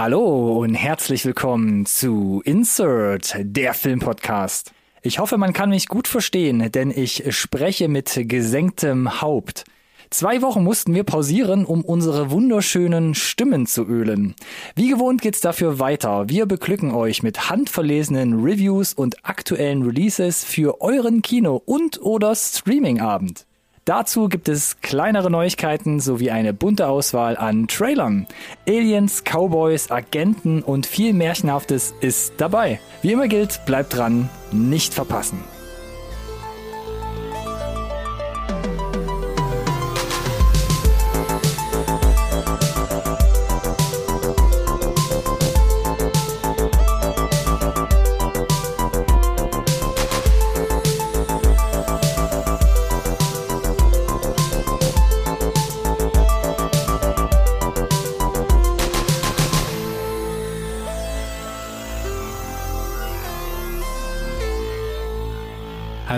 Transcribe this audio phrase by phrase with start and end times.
[0.00, 4.70] Hallo und herzlich willkommen zu Insert, der Filmpodcast.
[5.02, 9.64] Ich hoffe, man kann mich gut verstehen, denn ich spreche mit gesenktem Haupt.
[10.10, 14.36] Zwei Wochen mussten wir pausieren, um unsere wunderschönen Stimmen zu ölen.
[14.76, 16.28] Wie gewohnt geht's dafür weiter.
[16.28, 23.47] Wir beglücken euch mit handverlesenen Reviews und aktuellen Releases für euren Kino- und oder Streamingabend.
[23.88, 28.26] Dazu gibt es kleinere Neuigkeiten sowie eine bunte Auswahl an Trailern.
[28.68, 32.80] Aliens, Cowboys, Agenten und viel Märchenhaftes ist dabei.
[33.00, 35.42] Wie immer gilt, bleibt dran, nicht verpassen.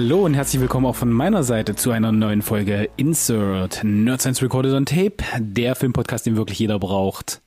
[0.02, 4.40] Hallo und herzlich willkommen auch von meiner Seite zu einer neuen Folge Insert Nerd Science
[4.40, 7.42] Recorded on Tape, der Filmpodcast, den wirklich jeder braucht.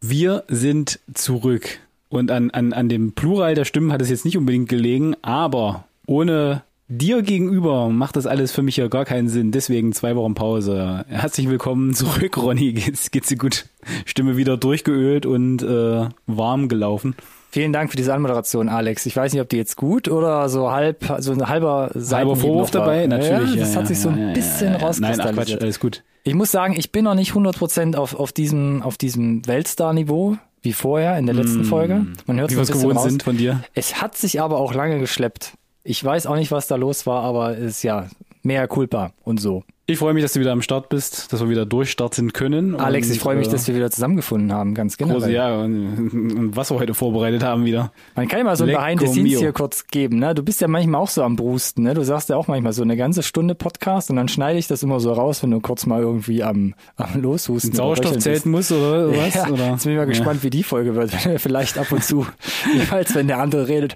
[0.00, 4.38] Wir sind zurück und an, an, an dem Plural der Stimmen hat es jetzt nicht
[4.38, 9.52] unbedingt gelegen, aber ohne dir gegenüber macht das alles für mich ja gar keinen Sinn.
[9.52, 11.04] Deswegen zwei Wochen Pause.
[11.06, 12.72] Herzlich willkommen zurück, Ronny.
[12.72, 13.66] Geht's, geht's dir gut?
[14.06, 17.14] Stimme wieder durchgeölt und äh, warm gelaufen.
[17.56, 19.06] Vielen Dank für diese Anmoderation, Alex.
[19.06, 22.70] Ich weiß nicht, ob die jetzt gut oder so halb, so ein halber Halber Vorwurf
[22.70, 23.54] dabei, natürlich.
[23.54, 24.78] Ja, das ja, hat sich so ein bisschen ja, ja.
[24.78, 25.48] Nein, ach rauskristallisiert.
[25.48, 26.04] Quatsch, alles gut.
[26.24, 30.74] Ich muss sagen, ich bin noch nicht 100% auf, auf diesem, auf diesem Weltstar-Niveau wie
[30.74, 32.04] vorher in der letzten Folge.
[32.26, 32.52] Man hört Mm.
[32.52, 33.08] Wir ein es bisschen gewohnt raus.
[33.08, 33.64] sind von dir.
[33.72, 35.54] Es hat sich aber auch lange geschleppt.
[35.82, 38.06] Ich weiß auch nicht, was da los war, aber es ist ja
[38.46, 39.64] mehr Culpa und so.
[39.88, 42.74] Ich freue mich, dass du wieder am Start bist, dass wir wieder durchstarten können.
[42.74, 45.14] Alex, Und, ich freue mich, äh, dass wir wieder zusammengefunden haben, ganz genau.
[45.14, 47.92] große Jahre und, und was wir heute vorbereitet haben wieder.
[48.16, 50.34] Man kann ja mal so ein Behind the Scenes hier kurz geben, ne?
[50.34, 51.94] Du bist ja manchmal auch so am Brusten, ne?
[51.94, 54.82] Du sagst ja auch manchmal so eine ganze Stunde Podcast und dann schneide ich das
[54.82, 59.10] immer so raus, wenn du kurz mal irgendwie am, am Loshusten Sauerstoff zählen muss oder
[59.16, 59.34] was?
[59.34, 59.70] Ja, oder?
[59.70, 61.12] jetzt bin ich mal gespannt, wie die Folge wird.
[61.36, 62.26] Vielleicht ab und zu,
[62.74, 63.94] jeweils wenn der andere redet.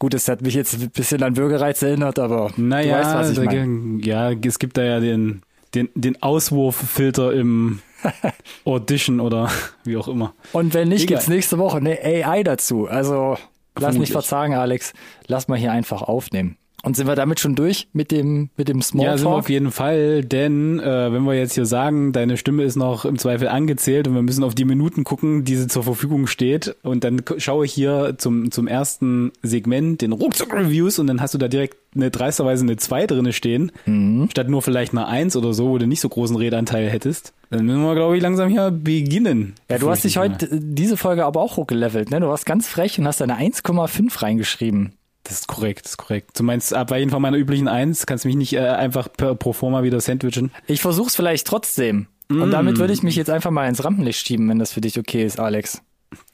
[0.00, 3.30] Gut, das hat mich jetzt ein bisschen an Würgereiz erinnert, aber Naja, du weißt, was
[3.38, 4.00] ich meine.
[4.02, 5.42] ja, es gibt da ja den,
[5.74, 7.80] den, den Auswurffilter im
[8.64, 9.50] Audition oder
[9.84, 10.34] wie auch immer.
[10.52, 11.16] Und wenn nicht, Egal.
[11.16, 12.86] gibt's nächste Woche eine AI dazu.
[12.88, 14.12] Also lass nicht Vermutlich.
[14.12, 14.92] verzagen, Alex.
[15.26, 16.56] Lass mal hier einfach aufnehmen.
[16.82, 19.70] Und sind wir damit schon durch mit dem mit dem Ja, sind wir auf jeden
[19.70, 24.08] Fall, denn äh, wenn wir jetzt hier sagen, deine Stimme ist noch im Zweifel angezählt
[24.08, 27.66] und wir müssen auf die Minuten gucken, die sie zur Verfügung steht und dann schaue
[27.66, 32.10] ich hier zum, zum ersten Segment den Ruckzuck-Reviews und dann hast du da direkt eine
[32.10, 34.28] dreisterweise eine 2 drinne stehen, Mhm.
[34.30, 37.34] statt nur vielleicht eine 1 oder so, wo du nicht so großen Redanteil hättest.
[37.50, 39.54] Dann müssen wir, glaube ich, langsam hier beginnen.
[39.68, 42.20] ja, du hast dich heute diese Folge aber auch hochgelevelt, ne?
[42.20, 44.92] Du warst ganz frech und hast eine 1,5 reingeschrieben.
[45.30, 46.38] Das ist korrekt, das ist korrekt.
[46.38, 49.52] Du meinst, abweichend von meiner üblichen 1, kannst du mich nicht äh, einfach per, pro
[49.52, 50.50] forma wieder sandwichen.
[50.66, 52.08] Ich versuch's vielleicht trotzdem.
[52.28, 52.50] Und Mm.
[52.50, 55.24] damit würde ich mich jetzt einfach mal ins Rampenlicht schieben, wenn das für dich okay
[55.24, 55.82] ist, Alex.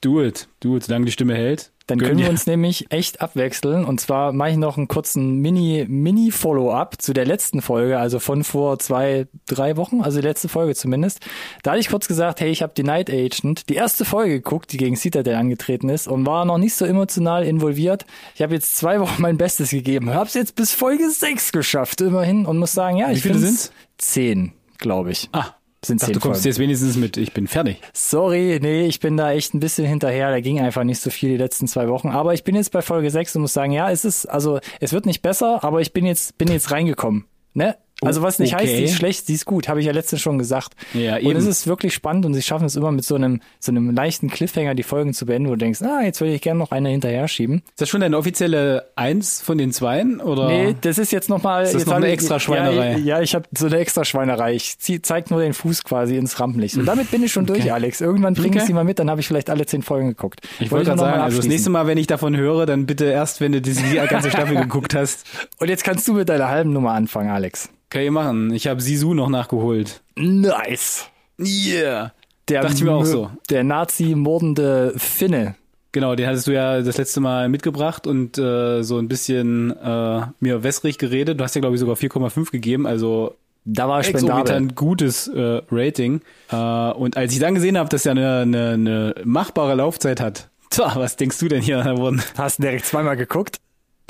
[0.00, 1.72] Do it, do it, solange die Stimme hält.
[1.86, 3.84] Dann können wir uns nämlich echt abwechseln.
[3.84, 8.42] Und zwar mache ich noch einen kurzen Mini, Mini-Follow-up zu der letzten Folge, also von
[8.42, 11.20] vor zwei, drei Wochen, also die letzte Folge zumindest.
[11.62, 14.72] Da hatte ich kurz gesagt, hey, ich habe die Night Agent, die erste Folge geguckt,
[14.72, 18.04] die gegen Citadel angetreten ist und war noch nicht so emotional involviert.
[18.34, 22.00] Ich habe jetzt zwei Wochen mein Bestes gegeben, habe es jetzt bis Folge 6 geschafft,
[22.00, 23.72] immerhin, und muss sagen, ja, Wie ich viele find's sind's?
[23.98, 25.28] Zehn, glaube ich.
[25.30, 25.54] Ah,
[25.86, 26.48] Sind Ach, du kommst Folgen.
[26.48, 27.16] jetzt wenigstens mit.
[27.16, 27.80] Ich bin fertig.
[27.92, 30.30] Sorry, nee, ich bin da echt ein bisschen hinterher.
[30.30, 32.08] Da ging einfach nicht so viel die letzten zwei Wochen.
[32.08, 34.92] Aber ich bin jetzt bei Folge 6 und muss sagen, ja, es ist, also es
[34.92, 37.26] wird nicht besser, aber ich bin jetzt, bin jetzt reingekommen.
[37.54, 37.76] Ne?
[38.02, 38.64] Also was nicht Okay.
[38.64, 40.74] heißt, sie ist schlecht, sie ist gut, habe ich ja letztens schon gesagt.
[40.92, 41.36] Ja, und eben.
[41.36, 44.28] es ist wirklich spannend und sie schaffen es immer mit so einem, so einem leichten
[44.28, 46.90] Cliffhanger die Folgen zu beenden, wo du denkst, ah, jetzt würde ich gerne noch eine
[46.90, 47.62] hinterher schieben.
[47.70, 50.20] Ist das schon deine offizielle Eins von den Zweien?
[50.20, 50.46] Oder?
[50.48, 51.64] Nee, das ist jetzt nochmal.
[51.64, 52.92] Ist das jetzt noch eine ich- extra Schweinerei?
[52.92, 54.52] Ja, ja ich habe so eine extra Schweinerei.
[54.54, 56.76] Ich zieh, zeig nur den Fuß quasi ins Rampenlicht.
[56.76, 58.02] Und damit bin ich schon durch, Alex.
[58.02, 58.66] Irgendwann bring ich Okay.
[58.66, 60.40] sie mal mit, dann habe ich vielleicht alle zehn Folgen geguckt.
[60.60, 63.40] Ich wollte gerade sagen, also das nächste Mal, wenn ich davon höre, dann bitte erst,
[63.40, 65.24] wenn du diese die ganze Staffel geguckt hast.
[65.58, 67.70] Und jetzt kannst du mit deiner halben Nummer anfangen, Alex.
[67.90, 68.52] Kann ich machen.
[68.52, 70.02] Ich habe Sisu noch nachgeholt.
[70.16, 71.06] Nice.
[71.38, 72.12] Yeah.
[72.48, 73.30] Der, Dachte ich mir auch so.
[73.50, 75.56] Der Nazi-mordende Finne.
[75.92, 80.26] Genau, den hattest du ja das letzte Mal mitgebracht und äh, so ein bisschen äh,
[80.40, 81.40] mir wässrig geredet.
[81.40, 83.34] Du hast ja, glaube ich, sogar 4,5 gegeben, also
[83.64, 86.20] Da war exorbitant gutes äh, Rating.
[86.50, 90.50] Äh, und als ich dann gesehen habe, dass er eine, eine, eine machbare Laufzeit hat,
[90.70, 91.82] tja, was denkst du denn hier?
[91.82, 93.56] Da wurden Hast du direkt zweimal geguckt?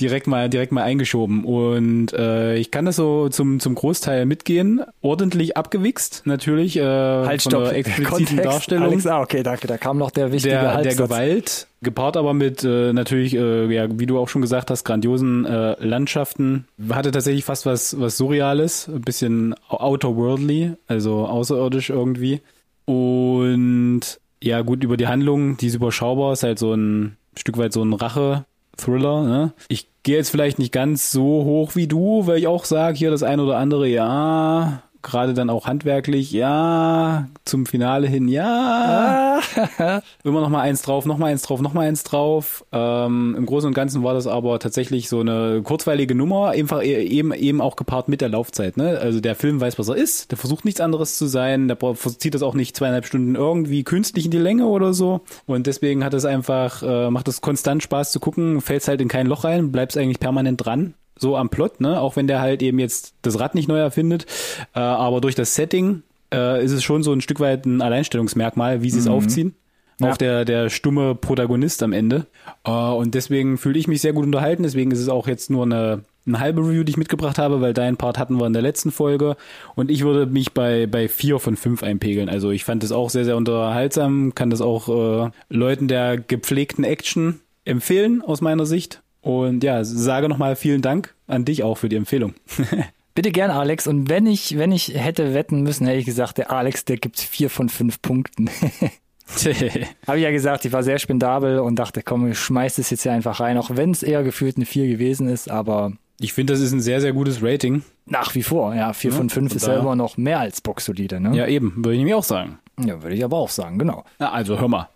[0.00, 1.44] Direkt mal direkt mal eingeschoben.
[1.44, 4.82] Und äh, ich kann das so zum zum Großteil mitgehen.
[5.00, 7.64] Ordentlich abgewichst natürlich äh, halt, von stopp.
[7.64, 8.84] der expliziten Kontext, Darstellung.
[8.88, 10.96] Alex, ah, okay, danke, da kam noch der wichtige der, der Halbsatz.
[10.96, 15.44] Gewalt gepaart aber mit äh, natürlich äh, ja wie du auch schon gesagt hast grandiosen
[15.44, 16.66] äh, Landschaften.
[16.90, 22.40] Hatte tatsächlich fast was was surreales ein bisschen outerworldly also außerirdisch irgendwie.
[22.87, 24.00] Und
[24.43, 27.82] ja gut über die Handlung die ist überschaubar ist halt so ein Stück weit so
[27.82, 28.44] ein Rache
[28.76, 29.23] Thriller.
[29.23, 29.52] Ne?
[29.69, 33.11] Ich gehe jetzt vielleicht nicht ganz so hoch wie du, weil ich auch sage, hier
[33.11, 39.41] das ein oder andere, ja, gerade dann auch handwerklich, ja, zum Finale hin, ja,
[40.25, 42.64] immer noch mal eins drauf, noch mal eins drauf, noch mal eins drauf.
[42.73, 47.32] Ähm, Im Großen und Ganzen war das aber tatsächlich so eine kurzweilige Nummer, einfach eben
[47.32, 48.76] eben auch gepaart mit der Laufzeit.
[48.76, 48.99] Ne?
[48.99, 51.79] Also der Film weiß, was er ist, der versucht nichts anderes zu sein, der
[52.19, 55.20] zieht das auch nicht zweieinhalb Stunden irgendwie künstlich in die Länge oder so.
[55.47, 59.08] Und deswegen hat es einfach, äh, macht es konstant Spaß zu gucken, fällst halt in
[59.08, 62.01] kein Loch rein, bleibst eigentlich permanent dran so am Plot, ne?
[62.01, 64.27] Auch wenn der halt eben jetzt das Rad nicht neu erfindet,
[64.75, 66.03] äh, aber durch das Setting
[66.33, 69.13] äh, ist es schon so ein Stück weit ein Alleinstellungsmerkmal, wie sie es Mhm.
[69.13, 69.55] aufziehen.
[70.01, 70.11] Ja.
[70.11, 72.27] Auch der, der stumme Protagonist am Ende.
[72.65, 74.63] Äh, und deswegen fühle ich mich sehr gut unterhalten.
[74.63, 77.73] Deswegen ist es auch jetzt nur eine, eine halbe Review, die ich mitgebracht habe, weil
[77.73, 79.37] deinen Part hatten wir in der letzten Folge.
[79.75, 82.29] Und ich würde mich bei, bei vier von fünf einpegeln.
[82.29, 84.89] Also ich fand es auch sehr, sehr unterhaltsam, kann das auch
[85.27, 89.01] äh, Leuten der gepflegten Action empfehlen, aus meiner Sicht.
[89.26, 92.34] Und ja, sage nochmal vielen Dank an dich auch für die Empfehlung.
[93.17, 93.88] Bitte gern, Alex.
[93.88, 97.19] Und wenn ich, wenn ich hätte wetten müssen, hätte ich gesagt, der Alex, der gibt
[97.19, 98.49] vier von fünf Punkten.
[100.06, 103.02] Habe ich ja gesagt, ich war sehr spendabel und dachte, komm, ich schmeiß das jetzt
[103.02, 105.90] hier einfach rein, auch wenn es eher gefühlt eine vier gewesen ist, aber
[106.20, 107.82] ich finde, das ist ein sehr, sehr gutes Rating.
[108.05, 110.61] nach wie vor, ja, vier Ja, von fünf von ist ja immer noch mehr als
[110.61, 111.37] boxsolide, ne?
[111.37, 112.61] Ja, eben, würde ich nämlich auch sagen.
[112.79, 114.05] ja, würde ich aber auch sagen, genau.
[114.20, 114.88] Na, also hör mal.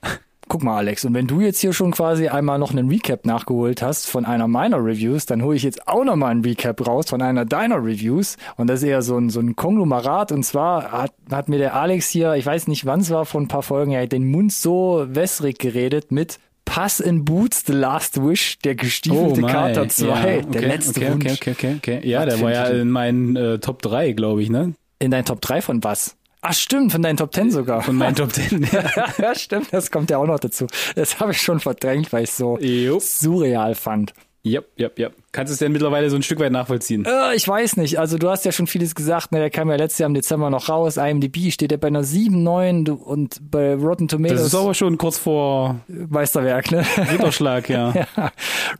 [0.50, 3.82] Guck mal, Alex, und wenn du jetzt hier schon quasi einmal noch einen Recap nachgeholt
[3.82, 7.08] hast von einer meiner Reviews, dann hole ich jetzt auch noch mal einen Recap raus
[7.08, 8.36] von einer deiner Reviews.
[8.56, 10.32] Und das ist eher so ein, so ein Konglomerat.
[10.32, 13.40] Und zwar hat, hat mir der Alex hier, ich weiß nicht wann es war, vor
[13.40, 18.20] ein paar Folgen, ja, den Mund so wässrig geredet mit Pass in Boots, The Last
[18.20, 19.46] Wish, der gestiefelte my.
[19.46, 21.24] Kater 2, Ja, der okay, letzte okay, Wunsch.
[21.26, 22.08] Okay, okay, okay, okay.
[22.08, 24.74] Ja, Ach, der war ja in meinen äh, Top 3, glaube ich, ne?
[24.98, 26.16] In deinen Top 3 von was?
[26.42, 27.82] Ach stimmt, von deinen Top 10 sogar.
[27.82, 28.66] Von meinen Top 10.
[29.18, 30.66] ja, stimmt, das kommt ja auch noch dazu.
[30.94, 33.02] Das habe ich schon verdrängt, weil ich so Jupp.
[33.02, 34.14] surreal fand.
[34.44, 35.14] Yep, yep, yep.
[35.32, 37.04] Kannst du es denn mittlerweile so ein Stück weit nachvollziehen?
[37.04, 37.98] Äh, ich weiß nicht.
[38.00, 39.30] Also du hast ja schon vieles gesagt.
[39.30, 40.96] Ne, der kam ja letztes Jahr im Dezember noch raus.
[40.96, 44.74] IMDb steht ja bei einer 7, 9 du- und bei Rotten Das Tomatoes ist aber
[44.74, 46.84] schon kurz vor Meisterwerk, ne?
[47.12, 47.92] Ritterschlag, ja.
[48.16, 48.32] ja.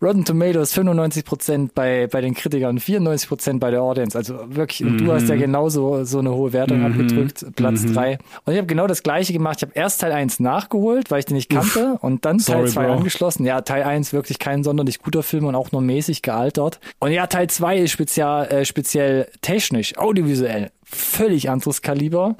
[0.03, 4.17] Rotten Tomatoes 95% bei, bei den Kritikern, 94% bei der Audience.
[4.19, 5.29] Also wirklich, und du hast Mhm.
[5.29, 8.19] ja genauso so eine hohe Wertung abgedrückt, Platz 3.
[8.45, 9.59] Und ich habe genau das gleiche gemacht.
[9.59, 12.69] Ich habe erst Teil 1 nachgeholt, weil ich den nicht kannte, und dann Teil Sorry,
[12.71, 12.93] 2 Bro.
[12.95, 13.45] angeschlossen.
[13.47, 16.81] Ja, Teil 1 wirklich kein sonderlich guter Film und auch nur mäßig gealtert.
[16.99, 22.37] Und ja, Teil 2 ist spezial, äh, speziell technisch, audiovisuell, völlig anderes Kaliber.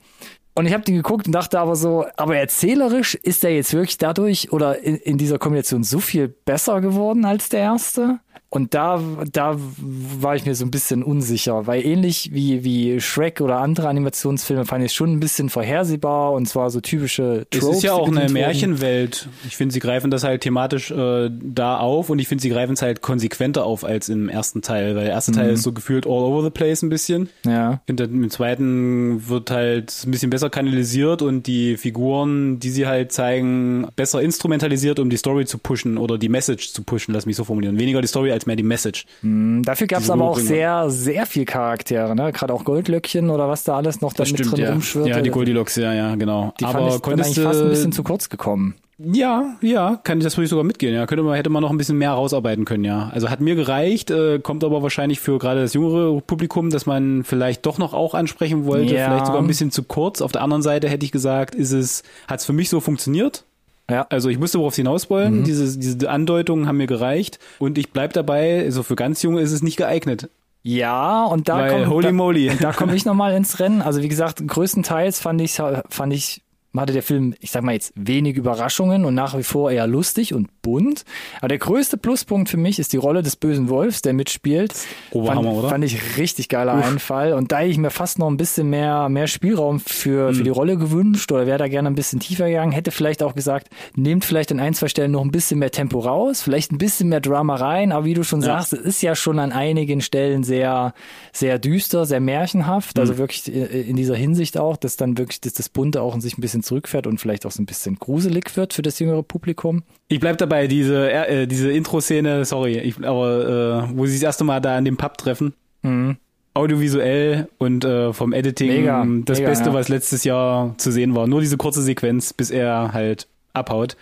[0.55, 3.99] Und ich habe den geguckt und dachte aber so, aber erzählerisch ist der jetzt wirklich
[3.99, 8.19] dadurch oder in, in dieser Kombination so viel besser geworden als der erste?
[8.53, 9.01] Und da,
[9.33, 13.89] da war ich mir so ein bisschen unsicher, weil ähnlich wie, wie Shrek oder andere
[13.89, 17.83] Animationsfilme fand ich es schon ein bisschen vorhersehbar und zwar so typische Es Tropes, ist
[17.85, 18.33] ja auch eine wurden.
[18.33, 19.29] Märchenwelt.
[19.47, 22.73] Ich finde, sie greifen das halt thematisch äh, da auf und ich finde, sie greifen
[22.73, 26.05] es halt konsequenter auf als im ersten Teil, weil der erste Teil ist so gefühlt
[26.07, 27.29] all over the place ein bisschen.
[27.47, 27.75] Ja.
[27.75, 32.89] Ich finde, im zweiten wird halt ein bisschen besser kanalisiert und die Figuren, die sie
[32.89, 37.27] halt zeigen, besser instrumentalisiert, um die Story zu pushen oder die Message zu pushen, lass
[37.27, 37.79] mich so formulieren.
[37.79, 39.07] Weniger die Story als mehr die Message.
[39.23, 42.33] Dafür gab es aber auch sehr, sehr viel Charaktere, ne?
[42.33, 44.73] Gerade auch Goldlöckchen oder was da alles noch da mit drin ja.
[44.73, 45.09] rumschwirrt.
[45.09, 46.55] Ja, die Goldilocks, ja, ja, genau.
[46.61, 48.75] Die fand aber ich dann konntest eigentlich fast ein bisschen zu kurz gekommen.
[49.03, 50.95] Ja, ja, kann ich das würde ich sogar mitgehen.
[50.95, 52.85] Ja, könnte man hätte man noch ein bisschen mehr rausarbeiten können.
[52.85, 56.85] Ja, also hat mir gereicht, äh, kommt aber wahrscheinlich für gerade das jüngere Publikum, dass
[56.85, 59.07] man vielleicht doch noch auch ansprechen wollte, Ja.
[59.07, 60.21] vielleicht sogar ein bisschen zu kurz.
[60.21, 63.45] Auf der anderen Seite hätte ich gesagt, ist es hat es für mich so funktioniert.
[63.91, 64.07] Ja.
[64.09, 65.45] Also ich wusste, worauf sie hinaus wollen.
[65.45, 68.63] Diese, diese Andeutungen haben mir gereicht und ich bleib dabei.
[68.65, 70.31] Also für ganz Junge ist es nicht geeignet.
[70.63, 72.53] Ja, und da Weil, kommt holy da, moly.
[72.61, 73.81] da komme ich nochmal ins Rennen.
[73.83, 75.55] Also wie gesagt, größtenteils fand ich
[75.89, 76.43] fand ich
[76.77, 80.35] hatte der Film, ich sag mal jetzt wenig Überraschungen und nach wie vor eher lustig
[80.35, 81.05] und bunt.
[81.39, 84.75] Aber der größte Pluspunkt für mich ist die Rolle des bösen Wolfs, der mitspielt.
[85.11, 85.69] Oberhammer, fand, oder?
[85.71, 87.33] Fand ich richtig geiler Einfall.
[87.33, 90.51] Und da hätte ich mir fast noch ein bisschen mehr, mehr Spielraum für, für die
[90.51, 92.73] Rolle gewünscht oder wäre da gerne ein bisschen tiefer gegangen.
[92.73, 95.99] Hätte vielleicht auch gesagt, nehmt vielleicht an ein, zwei Stellen noch ein bisschen mehr Tempo
[95.99, 97.91] raus, vielleicht ein bisschen mehr Drama rein.
[97.93, 98.61] Aber wie du schon Ja.
[98.61, 100.95] sagst, es ist ja schon an einigen Stellen sehr,
[101.33, 102.99] sehr düster, sehr märchenhaft.
[102.99, 106.21] Also wirklich äh, in dieser Hinsicht auch, dass dann wirklich dass das Bunte auch in
[106.21, 108.99] sich ein bisschen bisschen zurückfährt und vielleicht auch so ein bisschen gruselig wird für das
[108.99, 109.83] jüngere Publikum.
[110.09, 114.45] Ich bleib dabei, diese, äh, diese Intro-Szene, sorry, ich, aber äh, wo sie das erste
[114.45, 115.55] Mal da in dem Pub treffen.
[115.83, 116.17] Mhm.
[116.53, 119.75] Audiovisuell und äh, vom Editing Mega, das mega, Beste, ja.
[119.75, 121.27] was letztes Jahr zu sehen war.
[121.27, 123.97] Nur diese kurze Sequenz, bis er halt abhaut,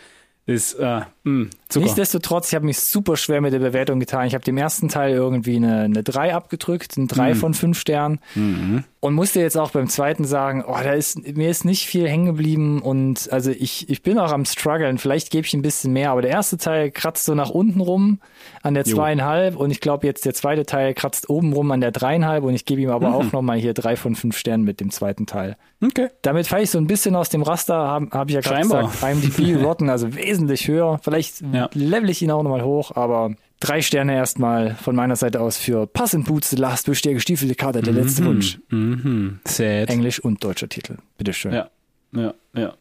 [0.47, 1.85] ist äh, mh, Zucker.
[1.85, 4.27] Nichtsdestotrotz, ich habe mich super schwer mit der Bewertung getan.
[4.27, 8.21] Ich habe dem ersten Teil irgendwie eine, eine 3 abgedrückt, eine 3 von 5 Sternen.
[9.01, 12.27] Und musste jetzt auch beim zweiten sagen, oh, da ist, mir ist nicht viel hängen
[12.27, 14.99] geblieben und also ich, ich bin auch am struggeln.
[14.99, 18.19] Vielleicht gebe ich ein bisschen mehr, aber der erste Teil kratzt so nach unten rum
[18.63, 21.93] an der zweieinhalb und ich glaube jetzt der zweite Teil kratzt oben rum an der
[21.93, 24.91] dreieinhalb und ich gebe ihm aber auch nochmal hier drei von fünf Sternen mit dem
[24.91, 25.57] zweiten Teil.
[25.85, 26.09] Okay.
[26.23, 28.97] Damit falle ich so ein bisschen aus dem Raster, habe hab ich ja gerade gesagt,
[29.03, 30.99] IMDb Rotten, also wesentlich höher.
[31.03, 31.58] Vielleicht Ja.
[31.75, 35.87] Level ich ihn auch nochmal hoch, aber drei Sterne erstmal von meiner Seite aus für
[35.87, 38.59] Pass in Boots, The Last Wish, der gestiefelte Kater, der letzte Wunsch.
[38.71, 39.41] Mhm.
[39.45, 39.91] Sad.
[39.91, 40.97] Englisch und deutscher Titel.
[41.17, 41.53] Bitteschön.
[41.53, 41.71] Ja,
[42.13, 42.75] ja, ja.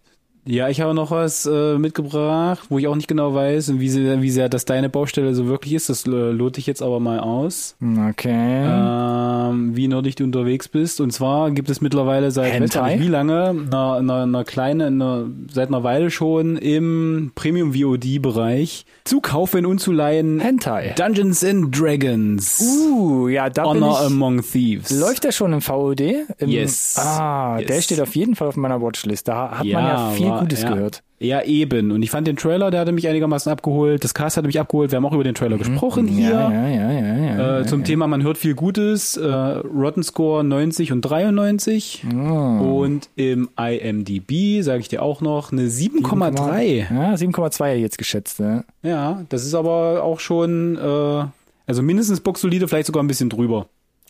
[0.48, 4.22] Ja, ich habe noch was äh, mitgebracht, wo ich auch nicht genau weiß, wie sehr,
[4.22, 5.90] wie sehr das deine Baustelle so wirklich ist.
[5.90, 7.76] Das äh, lote ich jetzt aber mal aus,
[8.10, 8.64] Okay.
[8.66, 11.02] ähm, wie nerdig du unterwegs bist.
[11.02, 15.26] Und zwar gibt es mittlerweile seit weiß nicht wie lange, einer, einer, einer kleinen, einer,
[15.52, 20.94] seit einer Weile schon im Premium-VOD-Bereich zu kaufen und zu leihen Hentai.
[20.98, 22.62] Dungeons and Dragons.
[22.62, 24.06] Uh, ja, da bin Honor ich.
[24.08, 24.92] Among Thieves.
[24.92, 26.02] Läuft der schon im VOD?
[26.40, 26.96] Im, Yes.
[26.98, 27.86] Ah, der Yes.
[27.86, 29.28] steht auf jeden Fall auf meiner Watchlist.
[29.28, 30.74] Da hat man ja viel Gutes ja.
[30.74, 31.04] gehört.
[31.20, 31.92] Ja, eben.
[31.92, 34.04] Und ich fand den Trailer, der hatte mich einigermaßen abgeholt.
[34.04, 34.92] Das Cast hatte mich abgeholt.
[34.92, 36.28] Wir haben auch über den Trailer gesprochen hier.
[36.28, 36.54] Mhm.
[36.54, 37.38] Ja, ja, ja, ja.
[37.38, 39.18] ja, Äh, zum Thema, man hört viel Gutes.
[39.18, 42.06] Äh, Rotten Score 90 und 93.
[42.14, 42.84] Oh.
[42.84, 46.94] Und im IMDb, sage ich dir auch noch, eine 7,3.
[46.94, 48.40] Ja, 7,2 hätte ich jetzt geschätzt.
[48.40, 48.64] Ne?
[48.84, 51.26] Ja, das ist aber auch schon, äh,
[51.66, 53.68] also mindestens boxsolide, vielleicht sogar ein bisschen drüber.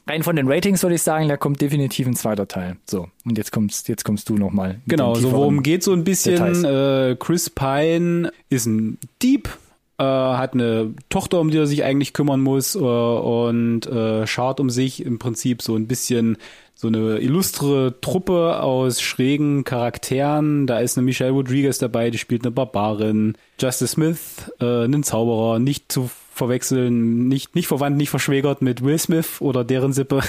[0.08, 2.78] Rein von den Ratings würde ich sagen, da kommt definitiv ein zweiter Teil.
[2.90, 4.80] So, und jetzt kommst, jetzt kommst du nochmal.
[4.88, 6.64] Genau, so worum geht so ein bisschen.
[6.66, 9.50] Äh, Chris Pine ist ein Dieb,
[9.98, 14.60] äh, hat eine Tochter, um die er sich eigentlich kümmern muss äh, und äh, schart
[14.60, 16.38] um sich im Prinzip so ein bisschen
[16.76, 20.68] so eine illustre Truppe aus schrägen Charakteren.
[20.68, 23.36] Da ist eine Michelle Rodriguez dabei, die spielt eine Barbarin.
[23.60, 28.98] Justice Smith, äh, einen Zauberer, nicht zu verwechseln, nicht, nicht verwandt, nicht verschwägert mit Will
[28.98, 30.22] Smith oder deren Sippe.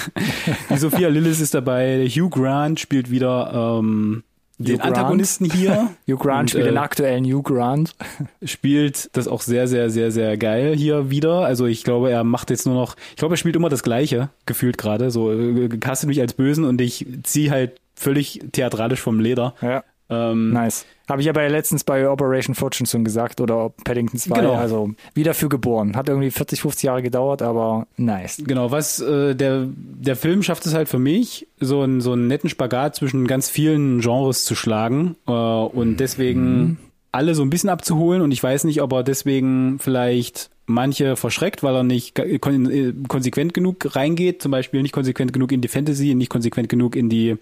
[0.69, 4.23] Die Sophia Lillis ist dabei, Hugh Grant spielt wieder ähm,
[4.57, 4.97] den Hugh Grant?
[4.97, 5.89] Antagonisten hier.
[6.07, 7.95] Hugh Grant Und, spielt äh, den aktuellen Hugh Grant.
[8.43, 11.45] spielt das auch sehr, sehr, sehr, sehr geil hier wieder.
[11.45, 14.29] Also ich glaube, er macht jetzt nur noch, ich glaube, er spielt immer das Gleiche,
[14.45, 15.11] gefühlt gerade.
[15.11, 19.55] So, äh, castet mich als Bösen und ich ziehe halt völlig theatralisch vom Leder.
[19.61, 20.85] Ja, Ähm, nice.
[21.07, 24.35] Habe ich aber ja letztens bei Operation Fortune schon gesagt oder Paddington 2.
[24.35, 24.53] Genau.
[24.53, 25.95] Also wieder für geboren.
[25.95, 28.41] Hat irgendwie 40, 50 Jahre gedauert, aber nice.
[28.45, 32.27] Genau, was äh, der der Film schafft es halt für mich, so einen so einen
[32.27, 36.77] netten Spagat zwischen ganz vielen Genres zu schlagen äh, und deswegen
[37.11, 41.63] alle so ein bisschen abzuholen und ich weiß nicht, ob er deswegen vielleicht manche verschreckt,
[41.63, 46.15] weil er nicht äh, konsequent genug reingeht, zum Beispiel nicht konsequent genug in die Fantasy,
[46.15, 47.35] nicht konsequent genug in die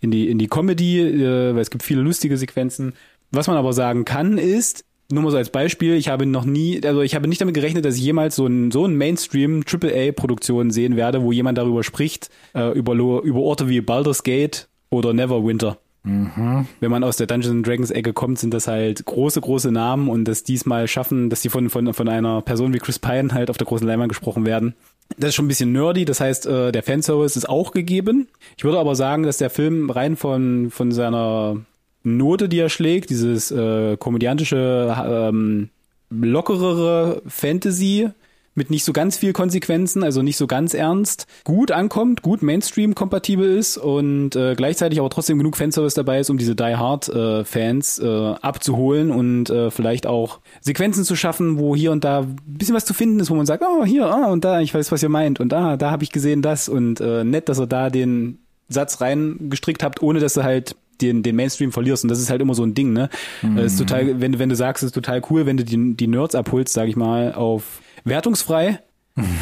[0.00, 2.94] in die in die Comedy, äh, weil es gibt viele lustige Sequenzen.
[3.30, 6.80] Was man aber sagen kann ist, nur mal so als Beispiel, ich habe noch nie,
[6.84, 10.12] also ich habe nicht damit gerechnet, dass ich jemals so ein so ein Mainstream AAA
[10.12, 15.12] Produktion sehen werde, wo jemand darüber spricht äh, über über Orte wie Baldur's Gate oder
[15.12, 15.78] Neverwinter.
[16.04, 20.24] Wenn man aus der Dungeons Dragons Ecke kommt, sind das halt große, große Namen und
[20.24, 23.56] das diesmal schaffen, dass die von, von, von einer Person wie Chris Pine halt auf
[23.56, 24.74] der großen Leinwand gesprochen werden.
[25.16, 28.28] Das ist schon ein bisschen nerdy, das heißt, äh, der Fanservice ist auch gegeben.
[28.56, 31.58] Ich würde aber sagen, dass der Film rein von, von seiner
[32.02, 35.68] Note, die er schlägt, dieses äh, komödiantische, ähm,
[36.10, 38.10] lockerere Fantasy
[38.54, 43.56] mit nicht so ganz viel Konsequenzen, also nicht so ganz ernst, gut ankommt, gut Mainstream-kompatibel
[43.56, 48.06] ist und äh, gleichzeitig aber trotzdem genug Fanservice dabei ist, um diese Die Hard-Fans äh,
[48.40, 52.84] abzuholen und äh, vielleicht auch Sequenzen zu schaffen, wo hier und da ein bisschen was
[52.84, 55.08] zu finden ist, wo man sagt, oh, hier, ah, und da, ich weiß, was ihr
[55.08, 58.38] meint und da, da habe ich gesehen das und äh, nett, dass ihr da den
[58.68, 62.04] Satz reingestrickt habt, ohne dass ihr halt den, den Mainstream verlierst.
[62.04, 63.08] Und das ist halt immer so ein Ding, ne?
[63.56, 65.94] Es ist total, wenn, du- wenn du sagst, es ist total cool, wenn du die,
[65.96, 68.80] die Nerds abholst, sag ich mal, auf wertungsfrei.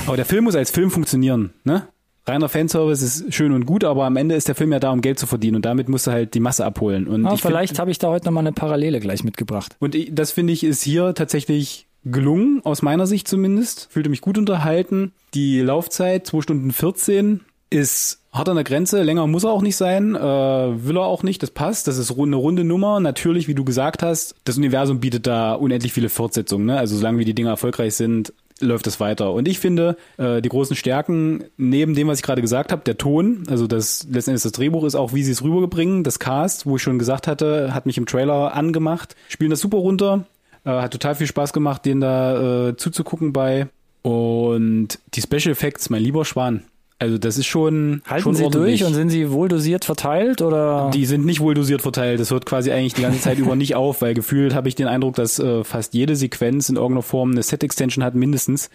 [0.07, 1.87] Aber der Film muss als Film funktionieren, ne?
[2.27, 5.01] Reiner Fanservice ist schön und gut, aber am Ende ist der Film ja da, um
[5.01, 7.07] Geld zu verdienen und damit musst du halt die Masse abholen.
[7.09, 9.75] Und Ah, vielleicht habe ich da heute nochmal eine Parallele gleich mitgebracht.
[9.81, 13.89] und ich, das finde ich ist hier tatsächlich gelungen, aus meiner Sicht zumindest.
[13.91, 15.13] Fühlte mich gut unterhalten.
[15.35, 17.41] Die Laufzeit, 2 Stunden 14,
[17.71, 19.03] ist hart an der Grenze.
[19.03, 20.15] Länger muss er auch nicht sein.
[20.15, 21.43] Äh, will er auch nicht.
[21.43, 21.87] Das passt.
[21.89, 23.01] Das ist eine runde Nummer.
[23.01, 26.67] Natürlich, wie du gesagt hast, das Universum bietet da unendlich viele Fortsetzungen.
[26.67, 26.79] Ne?
[26.79, 29.33] Also solange wie die Dinge erfolgreich sind, läuft es weiter.
[29.33, 32.99] Und ich finde, äh, die großen Stärken, neben dem, was ich gerade gesagt habe, der
[32.99, 36.77] Ton, also das letztendlich das Drehbuch ist auch, wie sie es rüberbringen, das Cast, wo
[36.77, 40.25] ich schon gesagt hatte, hat mich im Trailer angemacht, spielen das super runter,
[40.65, 43.69] äh, hat total viel Spaß gemacht, denen da äh, zuzugucken bei.
[44.03, 46.65] Und die Special Effects, mein lieber Schwan.
[47.01, 48.81] Also das ist schon Halten schon sie ordentlich.
[48.81, 50.91] durch und sind sie wohl dosiert verteilt oder?
[50.93, 52.21] Die sind nicht wohl dosiert verteilt.
[52.21, 54.87] Das hört quasi eigentlich die ganze Zeit über nicht auf, weil gefühlt habe ich den
[54.87, 58.69] Eindruck, dass äh, fast jede Sequenz in irgendeiner Form eine Set-Extension hat, mindestens.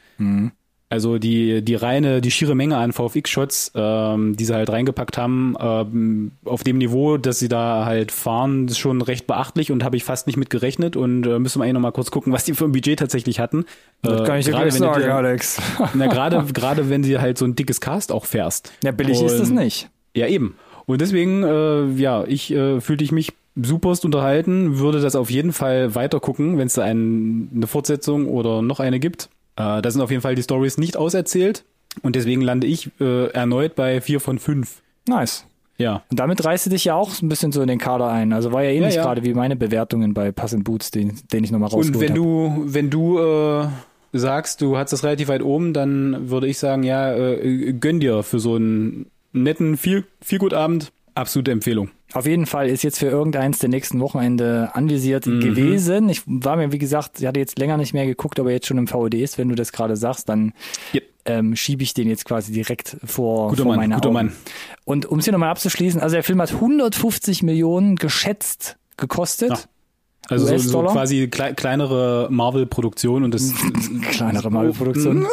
[0.96, 5.56] Also die, die reine, die schiere Menge an VFX-Shots, ähm, die sie halt reingepackt haben,
[5.60, 9.98] ähm, auf dem Niveau, dass sie da halt fahren, ist schon recht beachtlich und habe
[9.98, 12.46] ich fast nicht mit gerechnet und äh, müssen wir eigentlich noch mal kurz gucken, was
[12.46, 13.66] die für ein Budget tatsächlich hatten.
[14.04, 15.62] das kann ich dir gleich wenn du sagen, dir- Alex.
[15.96, 18.72] Na, gerade, gerade wenn sie halt so ein dickes Cast auch fährst.
[18.84, 19.90] Ja, billig ist es Und- nicht.
[20.16, 20.56] Ja, eben.
[20.86, 25.52] Und deswegen, äh, ja, ich äh, fühlte ich mich superst unterhalten, würde das auf jeden
[25.54, 29.30] Fall weiter gucken, wenn es da ein, eine Fortsetzung oder noch eine gibt.
[29.56, 31.64] Äh, da sind auf jeden Fall die Stories nicht auserzählt.
[32.02, 34.82] Und deswegen lande ich äh, erneut bei vier von fünf.
[35.08, 35.46] Nice.
[35.78, 36.04] Ja.
[36.10, 38.34] Und damit reißt du dich ja auch ein bisschen so in den Kader ein.
[38.34, 39.08] Also war ja ähnlich Ja, ja.
[39.08, 42.20] gerade wie meine Bewertungen bei Pass Boots, den, den ich nochmal rausgeholt Und wenn habe.
[42.20, 43.68] du, wenn du äh,
[44.14, 48.24] sagst, du hast das relativ weit oben, dann würde ich sagen, ja, äh, gönn dir
[48.24, 50.92] für so einen netten, viel, viel gut Abend.
[51.14, 51.90] Absolute Empfehlung.
[52.16, 55.42] Auf jeden Fall ist jetzt für irgendeins der nächsten Wochenende anvisiert Mhm.
[55.42, 56.08] gewesen.
[56.10, 58.78] Ich war mir, wie gesagt, ich hatte jetzt länger nicht mehr geguckt, aber jetzt schon
[58.78, 60.54] im VOD ist, wenn du das gerade sagst, dann
[60.94, 61.04] Yep.
[61.26, 64.14] ähm, schiebe ich den jetzt quasi direkt vor, Guter vor Mann, meine guter Augen.
[64.14, 64.32] Mann.
[64.86, 69.50] Und um es hier nochmal abzuschließen, also der Film hat 150 Millionen geschätzt gekostet.
[69.50, 69.60] Ja.
[70.28, 73.54] Also so, so quasi klei kleinere Marvel-Produktion und das
[74.12, 75.28] Kleinere Marvel-Produktion.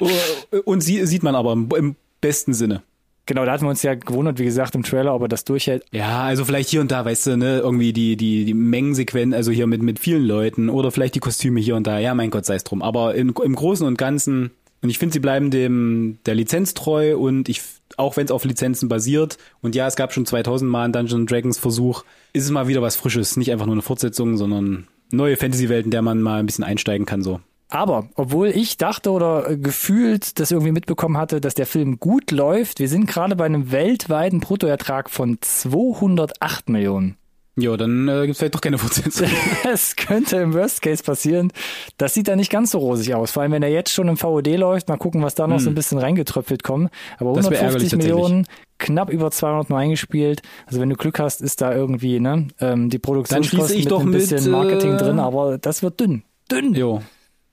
[0.64, 2.82] und sie sieht man aber im, im besten Sinne.
[3.28, 5.84] Genau, da hatten wir uns ja gewundert, wie gesagt, im Trailer, ob er das durchhält.
[5.92, 9.52] Ja, also vielleicht hier und da, weißt du, ne, irgendwie die, die, die Mengensequenz, also
[9.52, 12.46] hier mit, mit vielen Leuten oder vielleicht die Kostüme hier und da, ja, mein Gott,
[12.46, 12.80] sei es drum.
[12.80, 17.18] Aber im, im Großen und Ganzen, und ich finde, sie bleiben dem, der Lizenz treu
[17.18, 17.60] und ich,
[17.98, 21.30] auch wenn es auf Lizenzen basiert, und ja, es gab schon 2000 Mal einen Dungeons
[21.30, 25.36] Dragons Versuch, ist es mal wieder was Frisches, nicht einfach nur eine Fortsetzung, sondern neue
[25.36, 27.40] Fantasy-Welt, in der man mal ein bisschen einsteigen kann, so.
[27.68, 32.30] Aber obwohl ich dachte oder äh, gefühlt das irgendwie mitbekommen hatte, dass der Film gut
[32.30, 37.16] läuft, wir sind gerade bei einem weltweiten Bruttoertrag von 208 Millionen.
[37.60, 39.26] Ja, dann äh, gibt's vielleicht doch keine Fortsetzung.
[39.70, 41.52] Es könnte im Worst Case passieren.
[41.96, 43.32] Das sieht da nicht ganz so rosig aus.
[43.32, 45.68] Vor allem, wenn er jetzt schon im VOD läuft, mal gucken, was da noch so
[45.68, 46.90] ein bisschen reingetröpfelt kommt.
[47.18, 47.36] Aber Hm.
[47.36, 48.14] Das wär ärgerlich 150 tatsächlich.
[48.14, 48.46] Millionen,
[48.78, 50.42] knapp über 200 nur eingespielt.
[50.66, 54.00] Also wenn du Glück hast, ist da irgendwie ne, ähm, die Produktionskosten ich mit doch
[54.00, 56.22] ein mit, bisschen Marketing äh, drin, aber das wird dünn.
[56.50, 56.74] Dünn.
[56.74, 57.02] jo.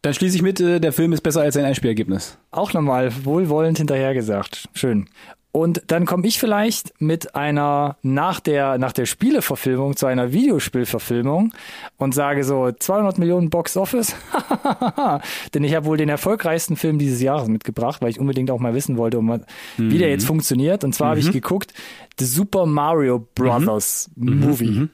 [0.06, 2.38] Dann schließe ich mit, äh, der Film ist besser als sein Einspielergebnis.
[2.52, 4.70] Auch nochmal wohlwollend hinterhergesagt.
[4.74, 5.08] Schön.
[5.52, 11.54] Und dann komme ich vielleicht mit einer nach der nach der Spieleverfilmung zu einer Videospielverfilmung
[11.96, 14.14] und sage so 200 Millionen Box Office,
[15.54, 18.74] denn ich habe wohl den erfolgreichsten Film dieses Jahres mitgebracht, weil ich unbedingt auch mal
[18.76, 19.42] wissen wollte, um, was-
[19.78, 20.84] wie der jetzt funktioniert.
[20.84, 21.74] Und zwar habe ich geguckt
[22.20, 24.90] The Super Mario Brothers Movie.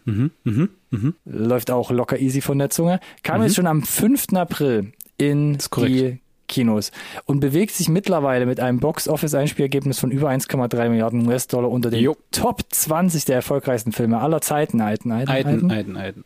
[1.26, 3.00] Läuft auch locker easy von der Zunge.
[3.24, 4.34] Kam jetzt schon am 5.
[4.36, 6.91] April in die Kinos
[7.25, 12.17] und bewegt sich mittlerweile mit einem Box-Office-Einspielergebnis von über 1,3 Milliarden US-Dollar unter den Jo.
[12.31, 14.81] Top 20 der erfolgreichsten Filme aller Zeiten.
[14.81, 15.47] Alten, alten, alten.
[15.47, 16.25] Alten, alten, alten.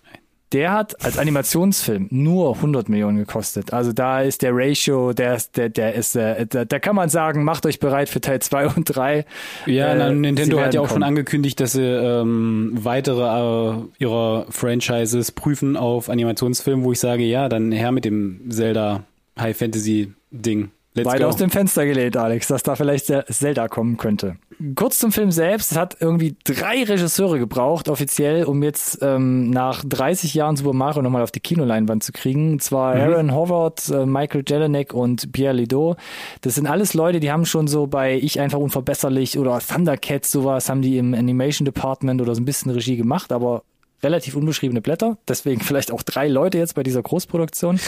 [0.53, 3.73] Der hat als Animationsfilm nur 100 Millionen gekostet.
[3.73, 7.09] Also da ist der Ratio, der ist, der, der ist, äh, da, da kann man
[7.09, 9.25] sagen, macht euch bereit für Teil 2 und 3.
[9.65, 11.03] Ja, Äh, na, Nintendo hat ja auch schon kommen.
[11.03, 17.49] angekündigt, dass sie ähm, weitere äh, ihrer Franchises prüfen auf Animationsfilmen, wo ich sage, ja,
[17.49, 19.03] dann her mit dem Zelda
[19.39, 20.69] High Fantasy Ding.
[20.95, 21.27] Let's Weit go.
[21.27, 24.37] aus dem Fenster gelehnt, Alex, dass da vielleicht der Zelda kommen könnte.
[24.75, 25.73] Kurz zum Film selbst.
[25.73, 31.01] Es hat irgendwie drei Regisseure gebraucht, offiziell, um jetzt ähm, nach 30 Jahren Super Mario
[31.01, 32.53] nochmal auf die Kinoleinwand zu kriegen.
[32.53, 35.97] Und zwar Aaron Howard, äh, Michael Jelinek und Pierre Lido.
[36.39, 40.69] Das sind alles Leute, die haben schon so bei Ich einfach unverbesserlich oder Thundercats sowas,
[40.69, 43.63] haben die im Animation Department oder so ein bisschen Regie gemacht, aber
[44.01, 45.17] relativ unbeschriebene Blätter.
[45.27, 47.81] Deswegen vielleicht auch drei Leute jetzt bei dieser Großproduktion.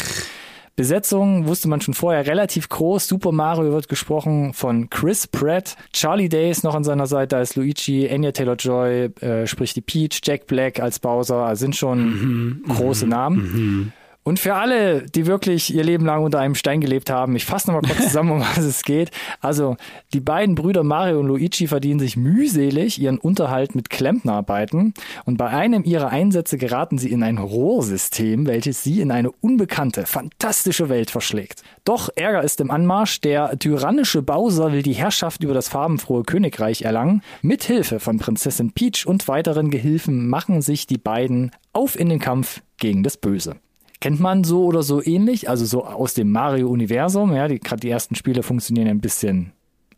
[0.77, 3.07] Besetzung wusste man schon vorher relativ groß.
[3.07, 5.75] Super Mario wird gesprochen von Chris Pratt.
[5.91, 8.07] Charlie Day ist noch an seiner Seite als Luigi.
[8.07, 10.21] Anya Taylor-Joy äh, spricht die Peach.
[10.23, 11.37] Jack Black als Bowser.
[11.37, 13.91] Also sind schon große Namen.
[14.27, 17.71] Und für alle, die wirklich ihr Leben lang unter einem Stein gelebt haben, ich fasse
[17.71, 19.09] nochmal kurz zusammen, um was es geht.
[19.39, 19.77] Also,
[20.13, 24.93] die beiden Brüder Mario und Luigi verdienen sich mühselig ihren Unterhalt mit Klempnerarbeiten.
[25.23, 30.05] Und bei einem ihrer Einsätze geraten sie in ein Rohrsystem, welches sie in eine unbekannte,
[30.05, 31.63] fantastische Welt verschlägt.
[31.85, 33.21] Doch Ärger ist im Anmarsch.
[33.21, 37.21] Der tyrannische Bowser will die Herrschaft über das farbenfrohe Königreich erlangen.
[37.41, 42.19] Mit Hilfe von Prinzessin Peach und weiteren Gehilfen machen sich die beiden auf in den
[42.19, 43.55] Kampf gegen das Böse.
[43.99, 47.33] Kennt man so oder so ähnlich, also so aus dem Mario-Universum.
[47.33, 49.53] Ja, die, gerade die ersten Spiele funktionieren ein bisschen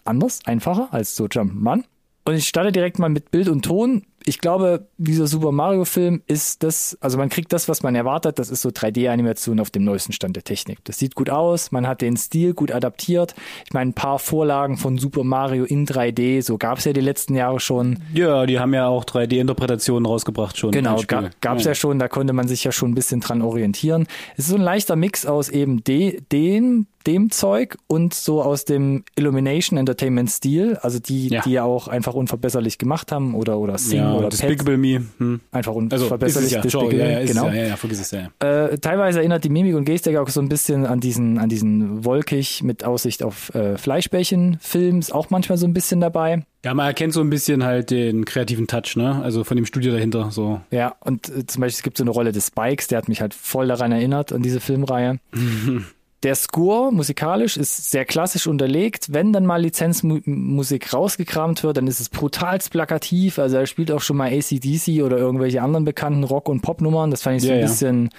[0.06, 1.84] anders, einfacher als so Jump'n'Run.
[2.26, 6.22] Und ich starte direkt mal mit Bild und Ton ich glaube, dieser Super Mario Film
[6.28, 9.84] ist das, also man kriegt das, was man erwartet, das ist so 3D-Animation auf dem
[9.84, 10.80] neuesten Stand der Technik.
[10.84, 13.36] Das sieht gut aus, man hat den Stil gut adaptiert.
[13.66, 17.02] Ich meine, ein paar Vorlagen von Super Mario in 3D, so gab es ja die
[17.02, 18.00] letzten Jahre schon.
[18.14, 20.72] Ja, die haben ja auch 3D-Interpretationen rausgebracht schon.
[20.72, 21.72] Genau, ga, gab es ja.
[21.72, 21.76] ja.
[21.76, 24.08] schon, da konnte man sich ja schon ein bisschen dran orientieren.
[24.34, 28.66] Es ist so ein leichter Mix aus eben de, dem, dem Zeug und so aus
[28.66, 31.42] dem Illumination Entertainment Stil, also die, ja.
[31.42, 35.04] die ja auch einfach unverbesserlich gemacht haben oder, oder Sing ja, oder Despicable Me.
[35.18, 35.40] Hm.
[35.52, 37.48] Einfach unverbesserlich also, ja, Despicable ja, ja, genau.
[37.48, 38.30] Ja, ja, vergiss es, ja.
[38.40, 42.06] Äh, teilweise erinnert die Mimik und Gestik auch so ein bisschen an diesen, an diesen
[42.06, 46.44] wolkig mit Aussicht auf äh, Fleischbällchen-Film, ist auch manchmal so ein bisschen dabei.
[46.64, 49.22] Ja, man erkennt so ein bisschen halt den kreativen Touch, ne?
[49.24, 50.60] Also von dem Studio dahinter, so.
[50.72, 53.22] Ja, und äh, zum Beispiel es gibt so eine Rolle des Spikes, der hat mich
[53.22, 55.20] halt voll daran erinnert, an diese Filmreihe.
[56.24, 59.14] Der Score musikalisch ist sehr klassisch unterlegt.
[59.14, 63.40] Wenn dann mal Lizenzmusik rausgekramt wird, dann ist es brutal plakativ.
[63.40, 67.12] Also er spielt auch schon mal ACDC oder irgendwelche anderen bekannten Rock- und Popnummern.
[67.12, 68.10] Das fand ich so ja, ein bisschen ja.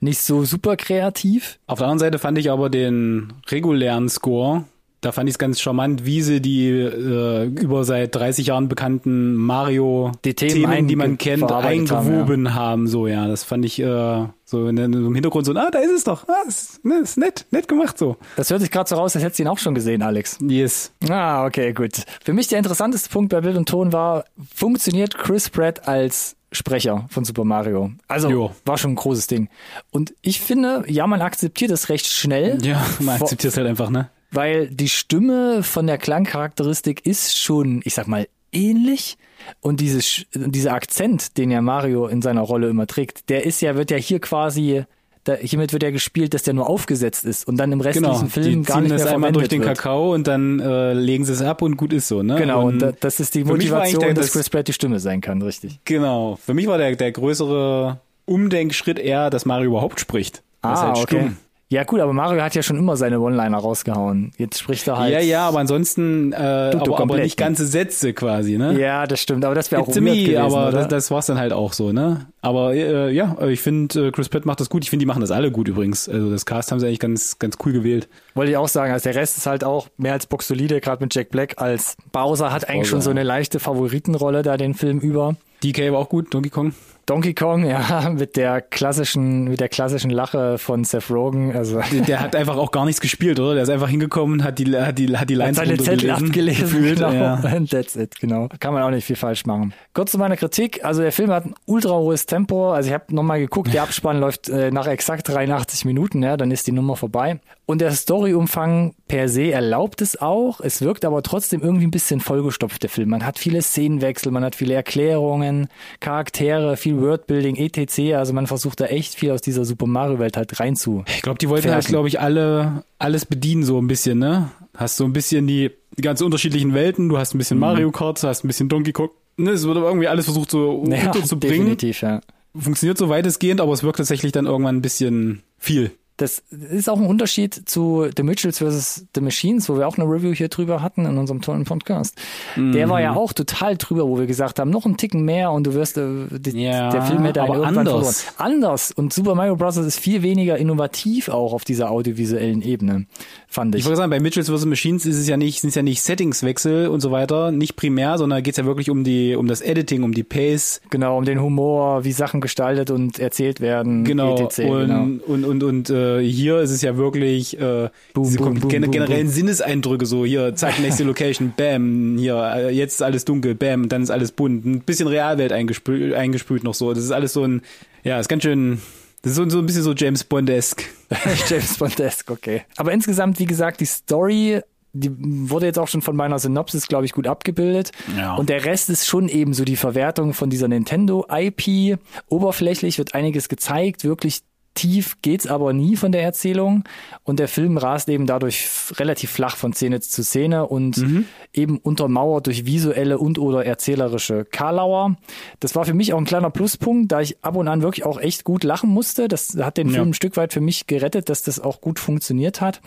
[0.00, 1.58] nicht so super kreativ.
[1.66, 4.64] Auf der anderen Seite fand ich aber den regulären Score
[5.04, 9.34] da fand ich es ganz charmant, wie sie die äh, über seit 30 Jahren bekannten
[9.34, 12.54] Mario-Themen, die man kennt, eingewoben haben, ja.
[12.54, 15.90] haben, So, ja, das fand ich äh, so in, im Hintergrund so, ah, da ist
[15.90, 16.26] es doch.
[16.26, 18.16] Ah, ist, ne, ist nett, nett gemacht so.
[18.36, 20.38] Das hört sich gerade so raus, als hättest du ihn auch schon gesehen, Alex.
[20.40, 20.92] Yes.
[21.08, 22.04] Ah, okay, gut.
[22.24, 27.06] Für mich der interessanteste Punkt bei Bild und Ton war, funktioniert Chris Pratt als Sprecher
[27.10, 27.90] von Super Mario.
[28.08, 28.52] Also jo.
[28.64, 29.48] war schon ein großes Ding.
[29.90, 32.64] Und ich finde, ja, man akzeptiert es recht schnell.
[32.64, 34.08] Ja, man akzeptiert es halt einfach, ne?
[34.34, 39.16] Weil die Stimme von der Klangcharakteristik ist schon, ich sag mal, ähnlich.
[39.60, 43.76] Und dieses, dieser Akzent, den ja Mario in seiner Rolle immer trägt, der ist ja,
[43.76, 44.84] wird ja hier quasi,
[45.24, 48.26] da, hiermit wird ja gespielt, dass der nur aufgesetzt ist und dann im restlichen genau,
[48.26, 49.76] Film gar nicht mehr das einmal durch den wird.
[49.76, 52.36] Kakao und dann äh, legen sie es ab und gut ist so, ne?
[52.36, 55.42] Genau, und, und das ist die Motivation, der, dass Chris Pratt die Stimme sein kann,
[55.42, 55.80] richtig.
[55.84, 56.38] Genau.
[56.42, 60.42] Für mich war der, der größere Umdenkschritt eher, dass Mario überhaupt spricht.
[60.62, 61.20] Ah, halt okay.
[61.20, 61.36] Stumm.
[61.70, 64.32] Ja gut, aber Mario hat ja schon immer seine One-Liner rausgehauen.
[64.36, 65.12] Jetzt spricht er halt.
[65.12, 68.78] Ja, ja, aber ansonsten, äh, aber, aber, nicht ganze Sätze quasi, ne?
[68.78, 69.44] Ja, das stimmt.
[69.44, 71.90] Aber das wäre auch It's me, gewesen, aber das, das war's dann halt auch so,
[71.92, 72.26] ne?
[72.42, 74.84] Aber äh, ja, ich finde, äh, Chris Pratt macht das gut.
[74.84, 76.08] Ich finde, die machen das alle gut übrigens.
[76.08, 78.08] Also das Cast haben sie eigentlich ganz, ganz cool gewählt.
[78.34, 78.92] Wollte ich auch sagen.
[78.92, 82.52] Also der Rest ist halt auch mehr als boxolide, gerade mit Jack Black als Bowser
[82.52, 82.90] hat eigentlich Bowser.
[82.90, 85.36] schon so eine leichte Favoritenrolle da den Film über.
[85.62, 86.74] DK war auch gut, Donkey Kong.
[87.06, 91.54] Donkey Kong, ja, mit der klassischen, mit der klassischen Lache von Seth Rogen.
[91.54, 93.54] Also der, hat einfach auch gar nichts gespielt, oder?
[93.54, 96.62] Der ist einfach hingekommen, hat die, hat die, hat die Lines hat seine Zettel abgelesen,
[96.62, 97.12] gefühlt, genau.
[97.12, 97.36] Ja.
[97.70, 98.48] That's it, genau.
[98.60, 99.74] Kann man auch nicht viel falsch machen.
[99.92, 100.84] Kurz zu meiner Kritik.
[100.84, 102.72] Also der Film hat ein ultra hohes Tempo.
[102.72, 106.50] Also ich habe nochmal geguckt, der Abspann läuft äh, nach exakt 83 Minuten, ja, dann
[106.50, 107.40] ist die Nummer vorbei.
[107.66, 110.60] Und der Storyumfang per se erlaubt es auch.
[110.60, 113.08] Es wirkt aber trotzdem irgendwie ein bisschen vollgestopft, der Film.
[113.08, 115.68] Man hat viele Szenenwechsel, man hat viele Erklärungen,
[116.00, 118.16] Charaktere, viel Wordbuilding, etc.
[118.16, 121.04] Also man versucht da echt viel aus dieser Super Mario Welt halt rein zu.
[121.06, 124.50] Ich glaube, die wollten halt, glaube ich, alle alles bedienen so ein bisschen, ne?
[124.76, 127.08] Hast so ein bisschen die, ganz unterschiedlichen Welten.
[127.08, 127.62] Du hast ein bisschen mhm.
[127.62, 129.10] Mario Kart, hast ein bisschen Donkey Kong.
[129.36, 131.58] Ne, es wird aber irgendwie alles versucht so ja, unterzubringen.
[131.58, 132.20] Definitiv, ja.
[132.56, 137.00] Funktioniert so weitestgehend, aber es wirkt tatsächlich dann irgendwann ein bisschen viel das ist auch
[137.00, 139.06] ein Unterschied zu The Mitchells vs.
[139.16, 142.16] The Machines, wo wir auch eine Review hier drüber hatten in unserem tollen Podcast.
[142.54, 142.70] Mhm.
[142.70, 143.18] Der war ja mhm.
[143.18, 146.26] auch total drüber, wo wir gesagt haben, noch einen Ticken mehr und du wirst, äh,
[146.30, 148.22] die, ja, der Film hätte aber irgendwann anders.
[148.22, 148.54] verloren.
[148.54, 148.92] Anders.
[148.92, 149.76] Und Super Mario Bros.
[149.76, 153.06] ist viel weniger innovativ auch auf dieser audiovisuellen Ebene,
[153.48, 153.80] fand ich.
[153.80, 154.66] Ich wollte sagen, bei Mitchells vs.
[154.66, 158.18] Machines ist es ja nicht, sind es ja nicht Settingswechsel und so weiter, nicht primär,
[158.18, 160.80] sondern geht es ja wirklich um die, um das Editing, um die Pace.
[160.90, 164.04] Genau, um den Humor, wie Sachen gestaltet und erzählt werden.
[164.04, 164.36] Genau.
[164.36, 164.60] etc.
[164.60, 165.02] Und, genau.
[165.26, 168.68] und, und, und, äh, äh, hier ist es ja wirklich äh, boom, diese boom, boom,
[168.68, 173.54] gen generellen Sinneseindrücke so hier zack nächste Location bam hier äh, jetzt ist alles dunkel
[173.54, 177.32] bam dann ist alles bunt ein bisschen Realwelt eingesprüht, eingesprüht noch so das ist alles
[177.32, 177.62] so ein
[178.02, 178.80] ja ist ganz schön
[179.22, 180.84] das ist so, so ein bisschen so James Bondesk
[181.48, 184.60] James Bondesk okay aber insgesamt wie gesagt die Story
[184.94, 185.10] die
[185.50, 187.90] wurde jetzt auch schon von meiner Synopsis, glaube ich, gut abgebildet.
[188.16, 188.36] Ja.
[188.36, 191.98] Und der Rest ist schon eben so die Verwertung von dieser Nintendo-IP.
[192.28, 194.42] Oberflächlich wird einiges gezeigt, wirklich
[194.74, 196.84] tief geht's aber nie von der Erzählung
[197.22, 201.26] und der Film rast eben dadurch relativ flach von Szene zu Szene und mhm.
[201.52, 205.16] eben untermauert durch visuelle und oder erzählerische Karlauer.
[205.60, 208.20] Das war für mich auch ein kleiner Pluspunkt, da ich ab und an wirklich auch
[208.20, 209.28] echt gut lachen musste.
[209.28, 209.94] Das hat den ja.
[209.94, 212.80] Film ein Stück weit für mich gerettet, dass das auch gut funktioniert hat.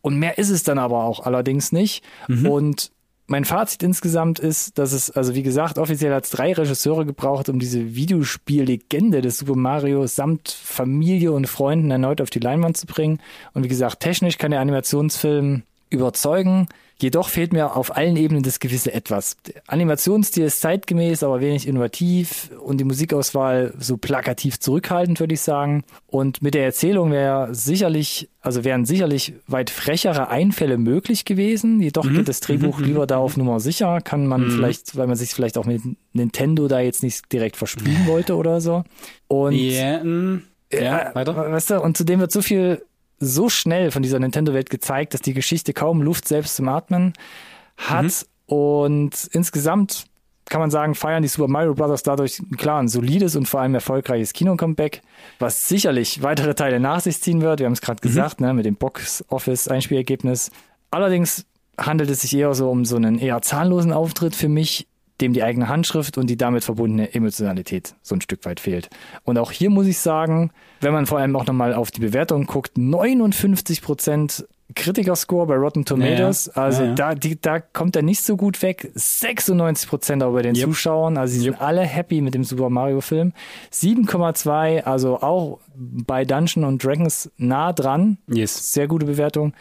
[0.00, 2.02] Und mehr ist es dann aber auch allerdings nicht.
[2.28, 2.48] Mhm.
[2.48, 2.90] Und
[3.26, 7.48] mein Fazit insgesamt ist, dass es, also wie gesagt, offiziell hat es drei Regisseure gebraucht,
[7.48, 12.86] um diese Videospiellegende des Super Mario samt Familie und Freunden erneut auf die Leinwand zu
[12.86, 13.18] bringen.
[13.52, 16.68] Und wie gesagt, technisch kann der Animationsfilm überzeugen.
[16.98, 19.36] Jedoch fehlt mir auf allen Ebenen das gewisse Etwas.
[19.46, 25.42] Der Animationsstil ist zeitgemäß, aber wenig innovativ und die Musikauswahl so plakativ zurückhaltend, würde ich
[25.42, 25.84] sagen.
[26.06, 31.82] Und mit der Erzählung wäre sicherlich, also wären sicherlich weit frechere Einfälle möglich gewesen.
[31.82, 32.14] Jedoch mhm.
[32.14, 32.84] geht das Drehbuch mhm.
[32.84, 34.00] lieber da auf Nummer sicher.
[34.00, 34.50] Kann man mhm.
[34.52, 35.82] vielleicht, weil man sich vielleicht auch mit
[36.14, 38.84] Nintendo da jetzt nicht direkt verspielen wollte oder so.
[39.28, 40.02] Und yeah.
[40.72, 41.36] ja, weiter.
[41.36, 42.80] Weißt du, und zudem wird so viel
[43.18, 47.12] so schnell von dieser Nintendo-Welt gezeigt, dass die Geschichte kaum Luft selbst zum Atmen
[47.76, 48.04] hat.
[48.04, 48.54] Mhm.
[48.54, 50.06] Und insgesamt
[50.48, 52.02] kann man sagen, feiern die Super Mario Bros.
[52.02, 55.02] dadurch klar ein solides und vor allem erfolgreiches Kino-Comeback,
[55.38, 57.58] was sicherlich weitere Teile nach sich ziehen wird.
[57.58, 58.08] Wir haben es gerade mhm.
[58.08, 60.50] gesagt, ne, mit dem Box-Office-Einspielergebnis.
[60.90, 61.46] Allerdings
[61.78, 64.86] handelt es sich eher so um so einen eher zahnlosen Auftritt für mich,
[65.20, 68.90] dem die eigene Handschrift und die damit verbundene Emotionalität so ein Stück weit fehlt.
[69.24, 70.50] Und auch hier muss ich sagen,
[70.80, 75.84] wenn man vor allem auch nochmal auf die Bewertung guckt, 59 Prozent Kritikerscore bei Rotten
[75.84, 76.46] Tomatoes.
[76.54, 76.94] Ja, also ja, ja.
[76.94, 78.90] Da, die, da kommt er nicht so gut weg.
[78.94, 80.64] 96 Prozent auch bei den yep.
[80.64, 81.16] Zuschauern.
[81.16, 81.54] Also sie yep.
[81.54, 83.32] sind alle happy mit dem Super Mario Film.
[83.72, 88.18] 7,2, also auch bei Dungeon und Dragons nah dran.
[88.26, 88.72] Yes.
[88.72, 89.54] Sehr gute Bewertung.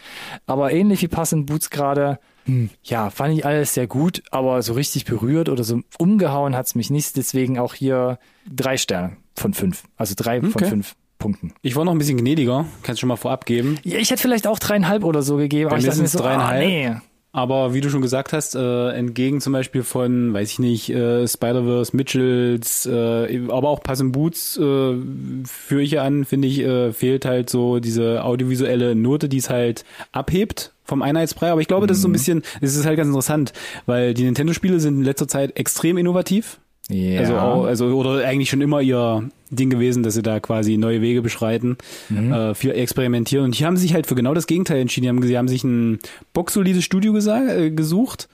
[0.48, 4.62] Aber ähnlich wie Pass in Boots gerade hm, ja, fand ich alles sehr gut, aber
[4.62, 7.18] so richtig berührt oder so umgehauen hat's mich nicht.
[7.18, 9.84] Deswegen auch hier drei Sterne von fünf.
[9.98, 10.52] Also drei okay.
[10.52, 11.54] von fünf Punkten.
[11.62, 13.80] Ich war noch ein bisschen gnädiger, kannst schon mal vorab geben.
[13.84, 16.20] Ja, ich hätte vielleicht auch dreieinhalb oder so gegeben, Bei aber ich dachte mir so,
[16.20, 16.64] dreieinhalb.
[16.64, 16.96] Ah, nee.
[17.36, 21.28] Aber wie du schon gesagt hast, äh, entgegen zum Beispiel von, weiß ich nicht, äh,
[21.28, 24.96] Spider-Verse, Mitchells, äh, aber auch Pass Boots äh,
[25.44, 29.84] führe ich an, finde ich, äh, fehlt halt so diese audiovisuelle Note, die es halt
[30.14, 31.52] abhebt vom Einheitsbrei.
[31.52, 32.14] Aber ich glaube, das ist so ein mhm.
[32.14, 33.52] bisschen, das ist halt ganz interessant,
[33.86, 36.60] weil die Nintendo-Spiele sind in letzter Zeit extrem innovativ.
[36.88, 37.20] Ja.
[37.20, 41.22] Also, also oder eigentlich schon immer ihr Ding gewesen, dass sie da quasi neue Wege
[41.22, 41.78] beschreiten,
[42.10, 42.32] mhm.
[42.32, 43.46] äh, viel experimentieren.
[43.46, 45.06] Und hier haben sie sich halt für genau das Gegenteil entschieden.
[45.06, 46.00] Sie haben, sie haben sich ein
[46.34, 48.28] boxsolides Studio gesagt, äh, gesucht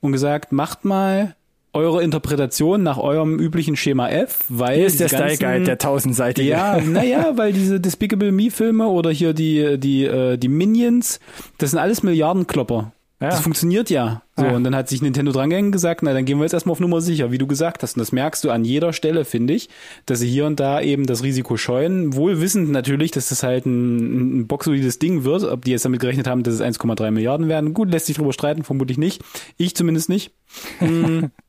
[0.00, 1.34] und gesagt, macht mal
[1.76, 6.48] eure Interpretation nach eurem üblichen Schema F, weil hier ist der Style Guide der tausendseitige.
[6.48, 11.20] Ja, naja, weil diese Despicable Me Filme oder hier die die äh, die Minions,
[11.58, 12.92] das sind alles Milliardenklopper.
[13.20, 13.30] Ja.
[13.30, 14.22] Das funktioniert ja.
[14.36, 14.52] So, ja.
[14.52, 16.80] und dann hat sich Nintendo drangehängt und gesagt, na, dann gehen wir jetzt erstmal auf
[16.80, 17.96] Nummer sicher, wie du gesagt hast.
[17.96, 19.70] Und das merkst du an jeder Stelle, finde ich,
[20.04, 22.14] dass sie hier und da eben das Risiko scheuen.
[22.14, 25.44] Wohl wissend natürlich, dass das halt ein, ein boxsolides Ding wird.
[25.44, 27.72] Ob die jetzt damit gerechnet haben, dass es 1,3 Milliarden werden.
[27.72, 29.22] Gut, lässt sich drüber streiten, vermutlich nicht.
[29.56, 30.32] Ich zumindest nicht.
[30.80, 31.30] Hm.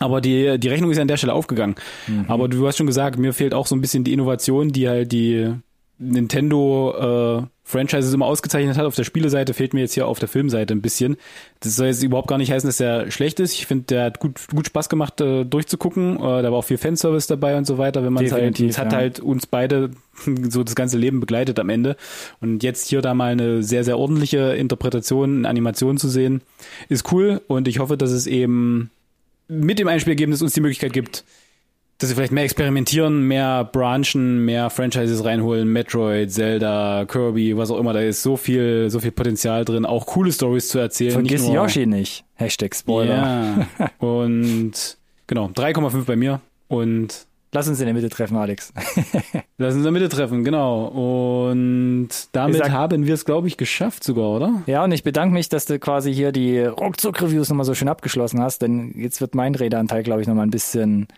[0.00, 1.76] Aber die, die Rechnung ist an der Stelle aufgegangen.
[2.08, 2.24] Mhm.
[2.26, 5.12] Aber du hast schon gesagt, mir fehlt auch so ein bisschen die Innovation, die halt
[5.12, 5.54] die
[5.98, 8.84] Nintendo äh, Franchises immer ausgezeichnet hat.
[8.84, 11.16] Auf der Spieleseite fehlt mir jetzt hier auf der Filmseite ein bisschen.
[11.60, 13.54] Das soll jetzt überhaupt gar nicht heißen, dass er schlecht ist.
[13.54, 16.16] Ich finde, der hat gut, gut Spaß gemacht, äh, durchzugucken.
[16.16, 18.04] Äh, da war auch viel Fanservice dabei und so weiter.
[18.04, 18.98] Wenn man es halt, es hat ja.
[18.98, 19.90] halt uns beide
[20.48, 21.96] so das ganze Leben begleitet am Ende.
[22.40, 26.42] Und jetzt hier da mal eine sehr, sehr ordentliche Interpretation, eine Animation zu sehen,
[26.88, 27.40] ist cool.
[27.46, 28.90] Und ich hoffe, dass es eben
[29.48, 31.24] mit dem Einspielergebnis uns die Möglichkeit gibt,
[32.02, 37.78] dass sie vielleicht mehr experimentieren, mehr branchen, mehr Franchises reinholen, Metroid, Zelda, Kirby, was auch
[37.78, 41.12] immer, da ist so viel, so viel Potenzial drin, auch coole Stories zu erzählen.
[41.12, 42.24] Vergiss nicht Yoshi nicht.
[42.34, 43.68] Hashtag Spoiler.
[43.78, 43.90] Ja.
[43.98, 44.72] und
[45.28, 48.72] genau, 3,5 bei mir und Lass uns in der Mitte treffen, Alex.
[49.58, 50.86] Lass uns in der Mitte treffen, genau.
[50.86, 54.62] Und damit sag, haben wir es, glaube ich, geschafft sogar, oder?
[54.66, 58.40] Ja, und ich bedanke mich, dass du quasi hier die Ruckzuck-Reviews nochmal so schön abgeschlossen
[58.40, 61.08] hast, denn jetzt wird mein Redeanteil, glaube ich, nochmal ein bisschen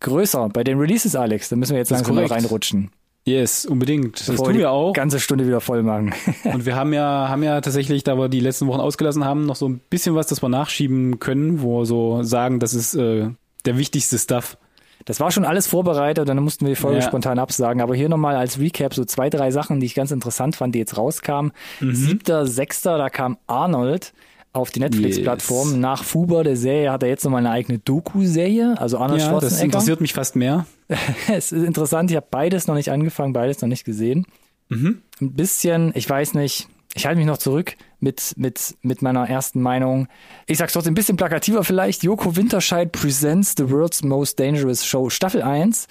[0.00, 1.48] größer bei den Releases, Alex.
[1.48, 2.90] Da müssen wir jetzt langsam mal reinrutschen.
[3.24, 4.18] Yes, unbedingt.
[4.18, 4.92] Das Bevor tun wir auch.
[4.92, 6.12] Ganze Stunde wieder voll machen.
[6.44, 9.56] und wir haben ja, haben ja tatsächlich, da wir die letzten Wochen ausgelassen haben, noch
[9.56, 13.28] so ein bisschen was, das wir nachschieben können, wo wir so sagen, das ist äh,
[13.66, 14.56] der wichtigste Stuff.
[15.04, 17.06] Das war schon alles vorbereitet, dann mussten wir die Folge ja.
[17.06, 17.82] spontan absagen.
[17.82, 20.78] Aber hier nochmal als Recap so zwei, drei Sachen, die ich ganz interessant fand, die
[20.78, 21.52] jetzt rauskamen.
[21.80, 21.94] Mhm.
[21.94, 24.12] Siebter, sechster, da kam Arnold
[24.52, 25.70] auf die Netflix-Plattform.
[25.70, 25.78] Yes.
[25.78, 29.56] Nach Fuber, der Serie, hat er jetzt nochmal eine eigene Doku-Serie, also Arnold ja, Schwarzenegger.
[29.56, 30.66] das interessiert mich fast mehr.
[31.32, 34.26] es ist interessant, ich habe beides noch nicht angefangen, beides noch nicht gesehen.
[34.68, 35.02] Mhm.
[35.20, 39.60] Ein bisschen, ich weiß nicht, ich halte mich noch zurück mit, mit, mit meiner ersten
[39.60, 40.08] Meinung.
[40.46, 42.02] Ich sag's trotzdem ein bisschen plakativer vielleicht.
[42.02, 45.86] Joko Winterscheid presents the world's most dangerous show Staffel 1,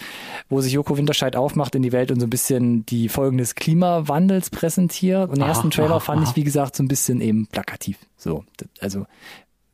[0.49, 3.55] wo sich Joko Winterscheid aufmacht in die Welt und so ein bisschen die Folgen des
[3.55, 5.29] Klimawandels präsentiert.
[5.29, 6.29] Und den ersten Trailer aha, fand aha.
[6.29, 7.97] ich, wie gesagt, so ein bisschen eben plakativ.
[8.17, 8.43] So,
[8.79, 9.05] also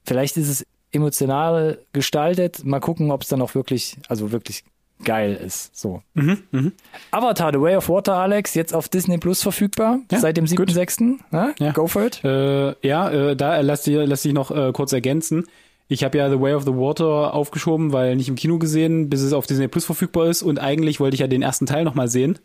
[0.05, 2.63] vielleicht ist es emotional gestaltet.
[2.63, 4.63] Mal gucken, ob es dann auch wirklich, also wirklich
[5.03, 5.75] geil ist.
[5.77, 6.01] So.
[6.13, 6.71] Mhm, mhm.
[7.12, 10.69] Avatar, The Way of Water, Alex, jetzt auf Disney Plus verfügbar, Ja, seit dem gut.
[10.71, 11.17] 7.6.
[11.31, 11.51] Ja?
[11.60, 11.71] Ja.
[11.73, 12.23] Go for it.
[12.23, 15.45] Äh, ja, äh, da lass dich, lass dich noch äh, kurz ergänzen.
[15.88, 19.21] Ich habe ja The Way of the Water aufgeschoben, weil nicht im Kino gesehen, bis
[19.21, 20.41] es auf Disney Plus verfügbar ist.
[20.41, 22.39] Und eigentlich wollte ich ja den ersten Teil nochmal sehen.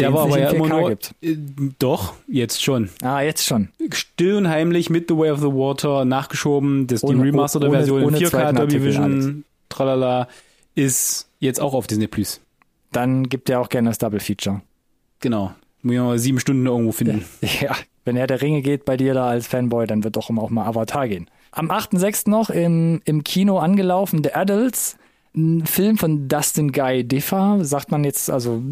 [0.00, 0.88] Der Den war aber ja immer 4K nur.
[0.90, 1.14] gibt.
[1.22, 1.36] Äh,
[1.78, 2.90] doch, jetzt schon.
[3.04, 3.68] Ah, jetzt schon.
[3.92, 6.88] Still und heimlich mit The Way of the Water nachgeschoben.
[6.88, 10.26] Das die Ohne- remasterte ohne- Version ohne in 4K, zweiten Dolby Vision, tralala,
[10.74, 12.40] ist jetzt auch auf Disney Plus.
[12.92, 14.62] Dann gibt er auch gerne das Double Feature.
[15.20, 15.52] Genau.
[15.82, 17.24] Muss ich mal sieben Stunden irgendwo finden.
[17.60, 20.42] Ja, wenn er der Ringe geht bei dir da als Fanboy, dann wird doch immer
[20.42, 21.28] auch mal Avatar gehen.
[21.50, 22.30] Am 8.6.
[22.30, 24.96] noch im, im Kino angelaufen, The Adults,
[25.36, 28.62] ein Film von Dustin Guy Diffa, sagt man jetzt also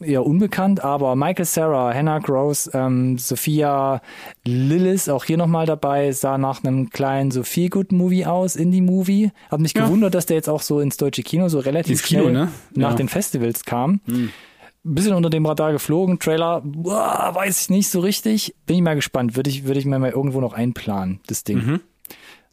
[0.00, 4.00] eher unbekannt, aber Michael Sarah, Hannah Gross, ähm, Sophia
[4.44, 9.32] Lillis, auch hier nochmal dabei, sah nach einem kleinen Sophie Good Movie aus, Indie-Movie.
[9.50, 9.84] Hat mich Ja.
[9.86, 12.48] gewundert, dass der jetzt auch so ins deutsche Kino so relativ Ins Kino, schnell ne?
[12.74, 12.96] nach Ja.
[12.96, 14.00] den Festivals kam
[14.84, 16.18] bisschen unter dem Radar geflogen.
[16.18, 18.52] Trailer, boah, weiß ich nicht so richtig.
[18.66, 19.36] Bin ich mal gespannt.
[19.36, 21.58] Würde ich, würde ich mir mal irgendwo noch einplanen, das Ding.
[21.64, 21.80] Mhm.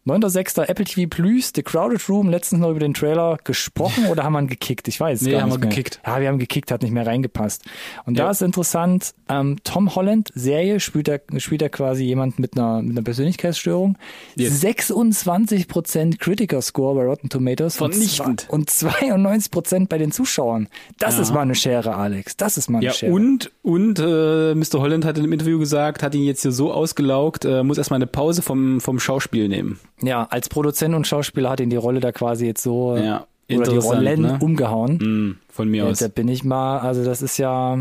[0.09, 0.63] 9.6.
[0.67, 4.39] Apple TV Plus, The Crowded Room, letztens noch über den Trailer gesprochen oder haben wir
[4.41, 4.87] ihn gekickt?
[4.87, 5.69] Ich weiß Nee, gar haben nicht wir mehr.
[5.69, 6.01] gekickt.
[6.05, 7.63] Ja, wir haben gekickt, hat nicht mehr reingepasst.
[8.05, 8.31] Und da Ja.
[8.31, 12.91] ist interessant, ähm, Tom Holland, Serie, spielt er, spielt er quasi jemand mit einer, mit
[12.97, 13.97] einer Persönlichkeitsstörung.
[14.35, 14.61] Yes.
[14.61, 18.41] 26% Critiker Score bei Rotten Tomatoes und Vernichtend.
[18.41, 20.67] zwei- und 92% bei den Zuschauern.
[20.97, 21.21] Das Ja.
[21.21, 22.35] ist mal eine Schere, Alex.
[22.37, 23.11] Das ist mal eine Ja, Schere.
[23.11, 24.79] und, und äh, Mr.
[24.79, 27.97] Holland hat in einem Interview gesagt, hat ihn jetzt hier so ausgelaugt, äh, muss erstmal
[27.97, 29.79] eine Pause vom, vom Schauspiel nehmen.
[30.01, 33.71] Ja, als Produzent und Schauspieler hat ihn die Rolle da quasi jetzt so Ja, oder
[33.71, 34.38] die Rollen ne?
[34.41, 34.97] umgehauen.
[34.97, 35.99] Mm, von mir Ja, aus.
[35.99, 37.77] da bin ich mal, also das ist ja,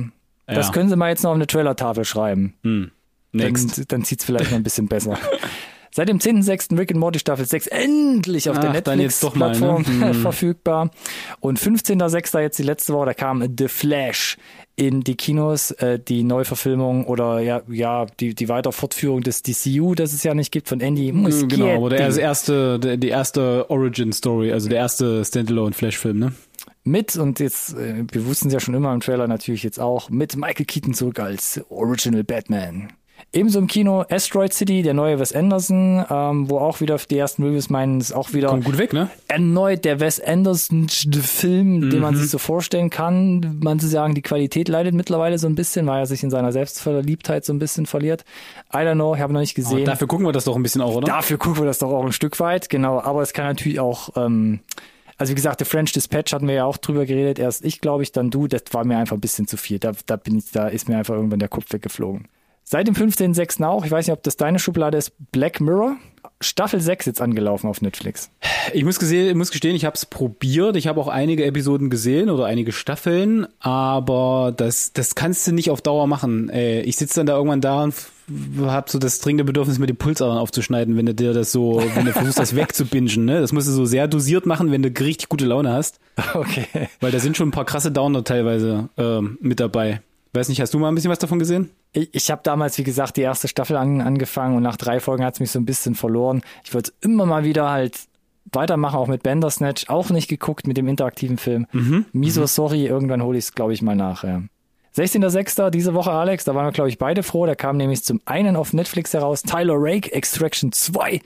[0.47, 0.73] das Ja.
[0.73, 2.55] können sie mal jetzt noch auf eine Trailertafel schreiben.
[2.63, 2.85] Mm.
[3.33, 3.79] Next.
[3.79, 5.19] Dann, dann sieht's vielleicht noch ein bisschen besser.
[5.91, 6.77] Seit dem 10.6.
[6.79, 9.03] Rick and Morty Staffel 6 endlich auf der Ach, mal, ne?
[9.05, 10.15] Netflix-Plattform Hm.
[10.23, 10.91] verfügbar.
[11.41, 12.39] Und 15.6.
[12.41, 14.37] jetzt die letzte Woche, da kam The Flash
[14.79, 20.13] in die Kinos, äh, die Neuverfilmung oder ja, ja, die, die Weiterfortführung des DCU, das
[20.13, 21.57] es ja nicht gibt, von Andy Muschietti.
[21.57, 26.33] Genau, aber der erste, der, die erste Origin Story, also der erste Standalone Flash-Film, ne?
[26.85, 30.11] mit und jetzt, äh, wir wussten es ja schon immer im Trailer natürlich jetzt auch,
[30.11, 32.93] mit Michael Keaton zurück als Original Batman.
[33.33, 37.43] Ebenso im Kino Asteroid City, der neue Wes Anderson, ähm, wo auch wieder die ersten
[37.43, 39.11] Reviews meinen, ist auch wieder Kommt gut weg, ne?
[39.29, 42.19] erneut der Wes Anderson Film, den man Mhm.
[42.21, 43.59] sich so vorstellen kann.
[43.63, 46.53] Man zu sagen, die Qualität leidet mittlerweile so ein bisschen, weil er sich in seiner
[46.53, 48.25] Selbstverliebtheit so ein bisschen verliert.
[48.73, 49.85] I don't know, ich habe noch nicht Aber gesehen.
[49.85, 51.07] dafür gucken wir das doch ein bisschen auch, oder?
[51.07, 53.01] Dafür gucken wir das doch auch ein Stück weit, genau.
[53.01, 54.61] Aber es kann natürlich auch, ähm,
[55.19, 57.39] also wie gesagt, The French Dispatch hatten wir ja auch drüber geredet.
[57.39, 58.47] Erst ich, glaube ich, dann du.
[58.47, 59.79] Das war mir einfach ein bisschen zu viel.
[59.79, 62.27] Da, da bin ich, da ist mir einfach irgendwann der Kopf weggeflogen.
[62.71, 63.65] Seit dem 15.06.
[63.65, 65.97] auch, ich weiß nicht, ob das deine Schublade ist, Black Mirror.
[66.43, 68.31] Staffel 6 jetzt angelaufen auf Netflix.
[68.75, 70.77] Ich muss, gesehen, muss gestehen, ich habe es probiert.
[70.77, 75.71] Ich habe auch einige Episoden gesehen oder einige Staffeln, aber das, das kannst du nicht
[75.71, 76.51] auf Dauer machen.
[76.51, 77.95] Ey, ich sitze dann da irgendwann da und
[78.67, 82.05] habe so das dringende Bedürfnis, mir die Pulsadern aufzuschneiden, wenn du dir das so, wenn
[82.05, 83.25] du versuchst, das wegzubingen.
[83.25, 83.41] Ne?
[83.41, 86.01] Das musst du so sehr dosiert machen, wenn du richtig gute Laune hast,
[86.35, 86.67] Okay.
[87.01, 90.03] weil da sind schon ein paar krasse Downer teilweise ähm, mit dabei.
[90.39, 91.71] Weiß nicht, hast du mal ein bisschen was davon gesehen?
[91.91, 95.25] Ich, ich habe damals, wie gesagt, die erste Staffel an, angefangen und nach drei Folgen
[95.25, 96.43] hat's mich so ein bisschen verloren.
[96.63, 97.99] Ich wollte immer mal wieder halt
[98.53, 101.67] weitermachen, auch mit Bandersnatch, auch nicht geguckt mit dem interaktiven Film.
[102.13, 104.23] Miso, sorry, irgendwann hole ich es, glaube ich, mal nach.
[104.23, 104.43] Ja.
[104.97, 105.71] 16.06.
[105.71, 107.45] diese Woche, Alex, da waren wir, glaube ich, beide froh.
[107.45, 111.21] Da kam nämlich zum einen auf Netflix heraus Tyler Rake, Extraction 2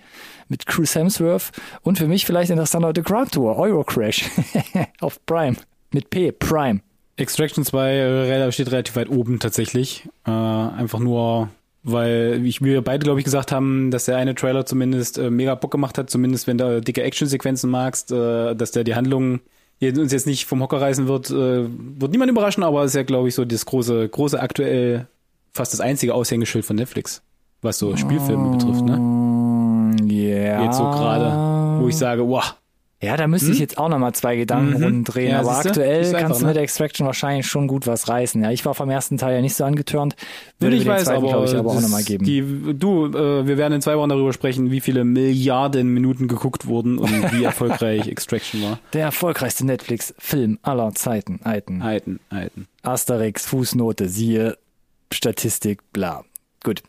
[0.48, 1.50] mit Chris Hemsworth
[1.82, 4.24] und für mich vielleicht interessanter The Grand Tour, Eurocrash
[5.00, 5.56] auf Prime.
[5.92, 6.80] Mit P, Prime.
[7.16, 10.08] Extraction 2 äh, steht relativ weit oben tatsächlich.
[10.26, 11.48] Äh, einfach nur,
[11.82, 15.54] weil ich, wir beide, glaube ich, gesagt haben, dass der eine Trailer zumindest äh, mega
[15.54, 19.40] Bock gemacht hat, zumindest wenn du dicke Actionsequenzen magst, äh, dass der die Handlung
[19.80, 23.28] uns jetzt nicht vom Hocker reißen wird, äh, wird niemand überraschen, aber ist ja, glaube
[23.28, 25.08] ich, so das große, große aktuell
[25.52, 27.20] fast das einzige Aushängeschild von Netflix,
[27.62, 28.96] was so Spielfilme betrifft, ne?
[28.96, 30.64] Mm, Ja.
[30.64, 32.54] Jetzt so gerade, wo ich sage, wow,
[33.02, 34.84] Ja, da müsste ich jetzt auch nochmal zwei Gedanken Mhm.
[34.84, 35.32] rumdrehen.
[35.32, 35.68] Ja, aber siehste?
[35.70, 36.48] aktuell kannst einfach, du ne?
[36.52, 38.40] mit Extraction wahrscheinlich schon gut was reißen.
[38.44, 40.14] Ja, ich war vom ersten Teil ja nicht so angetörnt.
[40.60, 42.24] Würde ich weiß, zweiten, aber, glaube ich, aber auch nochmal geben.
[42.24, 42.40] Die,
[42.78, 46.98] du, äh, wir werden in zwei Wochen darüber sprechen, wie viele Milliarden Minuten geguckt wurden
[46.98, 48.78] und wie erfolgreich Extraction war.
[48.92, 51.40] Der erfolgreichste Netflix-Film aller Zeiten.
[51.42, 51.82] Alten.
[51.82, 52.68] Alten, alten.
[52.82, 54.56] Asterix, Fußnote, siehe
[55.12, 56.24] Statistik, bla.
[56.62, 56.84] Gut.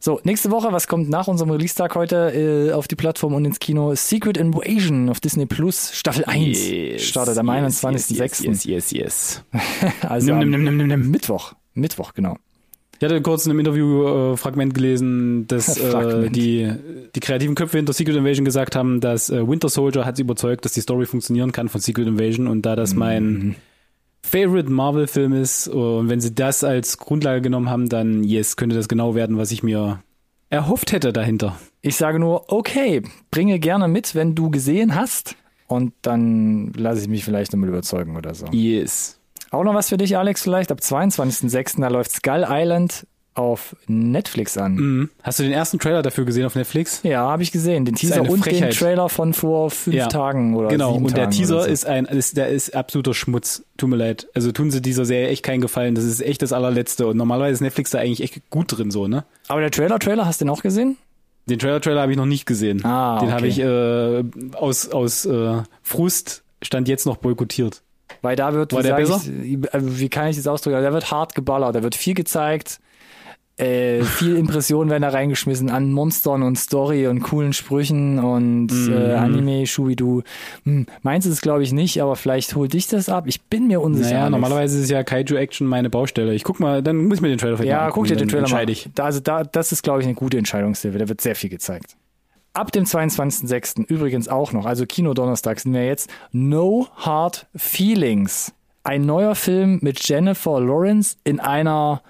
[0.00, 2.32] So, nächste Woche, was kommt nach unserem Release-Tag heute
[2.70, 3.94] äh, auf die Plattform und ins Kino?
[3.94, 7.02] Secret Invasion auf Disney Plus, Staffel 1.
[7.02, 8.14] startet am 21.06.
[8.14, 9.44] Yes, yes, yes, yes.
[10.02, 11.10] Also Nimm, am nimm, nimm, nimm, nimm.
[11.10, 11.54] Mittwoch.
[11.74, 12.36] Mittwoch, genau.
[12.98, 16.72] Ich hatte kurz in einem Interview äh, Fragment gelesen, dass äh, die,
[17.14, 20.64] die kreativen Köpfe hinter Secret Invasion gesagt haben, dass äh, Winter Soldier hat sie überzeugt,
[20.64, 23.56] dass die Story funktionieren kann von Secret Invasion und da das mein
[24.26, 28.88] Favorite Marvel-Film ist und wenn sie das als Grundlage genommen haben, dann yes, könnte das
[28.88, 30.02] genau werden, was ich mir
[30.50, 31.56] erhofft hätte dahinter.
[31.80, 35.36] Ich sage nur, okay, bringe gerne mit, wenn du gesehen hast.
[35.68, 38.46] Und dann lasse ich mich vielleicht nochmal überzeugen oder so.
[38.46, 39.18] Yes.
[39.50, 40.70] Auch noch was für dich, Alex, vielleicht.
[40.70, 41.80] Ab 22.06.
[41.80, 43.06] da läuft Skull Island
[43.36, 44.74] auf Netflix an.
[44.74, 45.10] Mhm.
[45.22, 47.00] Hast du den ersten Trailer dafür gesehen auf Netflix?
[47.02, 47.84] Ja, habe ich gesehen.
[47.84, 48.74] Den Teaser und den Frechheit.
[48.76, 50.06] Trailer von vor fünf Ja.
[50.06, 51.68] Tagen oder Genau, sieben und der Tagen Teaser so.
[51.68, 53.62] ist ein, ist, der ist absoluter Schmutz.
[53.76, 54.26] Tut mir leid.
[54.34, 55.94] Also tun sie dieser Serie echt keinen Gefallen.
[55.94, 57.06] Das ist echt das allerletzte.
[57.06, 59.24] Und normalerweise ist Netflix da eigentlich echt gut drin, so, ne?
[59.48, 60.96] Aber der Trailer, Trailer, hast du den auch gesehen?
[61.48, 62.84] Den Trailer-Trailer habe ich noch nicht gesehen.
[62.84, 63.36] Ah, Den okay.
[63.36, 64.24] habe ich äh,
[64.56, 67.82] aus, aus äh, Frust stand jetzt noch boykottiert.
[68.22, 70.82] Weil da wird, War wie, der sag ich, äh, wie kann ich das ausdrücken?
[70.82, 72.80] Da wird hart geballert, da wird viel gezeigt,
[73.58, 78.92] äh, viel Impressionen werden da reingeschmissen an Monstern und Story und coolen Sprüchen und Mhm.
[78.92, 80.22] äh, Anime, Shubidu.
[80.64, 83.24] Hm, meins ist es glaube ich nicht, aber vielleicht holt dich das ab.
[83.26, 84.08] Ich bin mir unsicher.
[84.10, 84.30] Naja, Alex.
[84.32, 86.34] normalerweise ist es ja Kaiju-Action meine Baustelle.
[86.34, 88.48] Ich guck mal, dann muss ich mir den Trailer mal Ja, guck dir den Trailer
[88.50, 88.66] mal.
[88.94, 90.98] Da, also da, das ist, glaube ich, eine gute Entscheidungshilfe.
[90.98, 91.96] Da wird sehr viel gezeigt.
[92.52, 93.84] Ab dem 22.06.
[93.86, 98.52] übrigens auch noch, also Kino-Donnerstag sind wir jetzt, No Hard Feelings.
[98.84, 102.02] Ein neuer Film mit Jennifer Lawrence in einer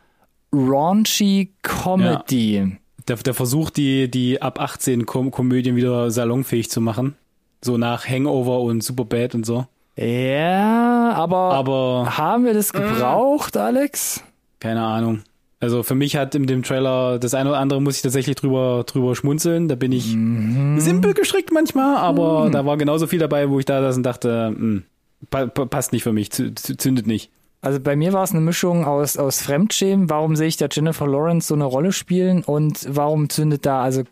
[0.52, 2.76] raunchy Comedy.
[3.08, 7.14] Der, der versucht, die, die ab 18 Kom Komödien wieder salonfähig zu machen.
[7.62, 9.66] So nach Hangover und Superbad und so.
[9.96, 14.22] Ja, aber, Aber haben wir das gebraucht, Alex?
[14.60, 15.20] keine Ahnung.
[15.58, 18.84] Also für mich hat in dem Trailer das eine oder andere muss ich tatsächlich drüber,
[18.86, 19.68] drüber schmunzeln.
[19.68, 20.78] Da bin ich Mhm.
[20.80, 24.48] simpel gestrickt manchmal, aber da war genauso viel dabei, wo ich da saß und dachte,
[24.48, 24.82] hm,
[25.30, 27.30] pa pa passt nicht für mich, zü- zü- zündet nicht.
[27.62, 30.08] Also bei mir war es eine Mischung aus, aus Fremdschämen.
[30.10, 34.04] Warum sehe ich da Jennifer Lawrence so eine Rolle spielen und warum zündet da also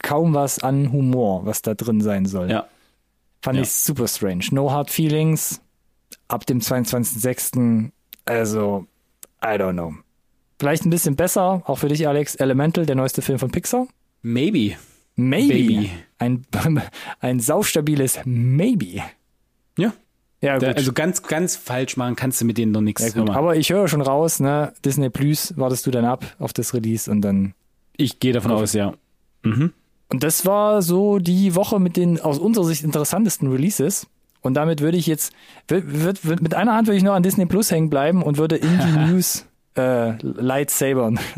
[0.00, 2.50] kaum was an Humor, was da drin sein soll?
[2.50, 2.66] Ja.
[3.42, 3.62] Fand Ja.
[3.62, 4.44] ich super strange.
[4.52, 5.60] No Hard Feelings
[6.28, 7.90] ab dem 22.06.
[8.26, 8.86] Also,
[9.42, 9.94] I don't know.
[10.58, 13.86] Vielleicht ein bisschen besser, auch für dich, Alex, Elemental, der neueste Film von Pixar.
[14.22, 14.76] Maybe.
[15.16, 15.48] Maybe.
[15.54, 15.90] Baby.
[16.18, 16.44] Ein,
[17.20, 19.02] ein saustabiles Maybe.
[19.78, 19.92] Ja.
[20.42, 20.58] Ja.
[20.58, 23.14] Da, also ganz, ganz falsch machen kannst du mit denen doch nichts.
[23.14, 23.24] ja.
[23.30, 24.72] Aber ich höre schon raus, ne?
[24.84, 27.54] Disney Plus wartest du dann ab auf das Release und dann
[27.96, 28.94] Ich gehe davon aus, ja.
[29.42, 29.72] Mhm.
[30.08, 34.06] Und das war so die Woche mit den aus unserer Sicht interessantesten Releases.
[34.42, 35.32] Und damit würde ich jetzt,
[35.70, 38.98] mit einer Hand würde ich noch an Disney Plus hängen bleiben und würde in die
[39.12, 39.46] News
[39.76, 41.18] äh, Lightsabern.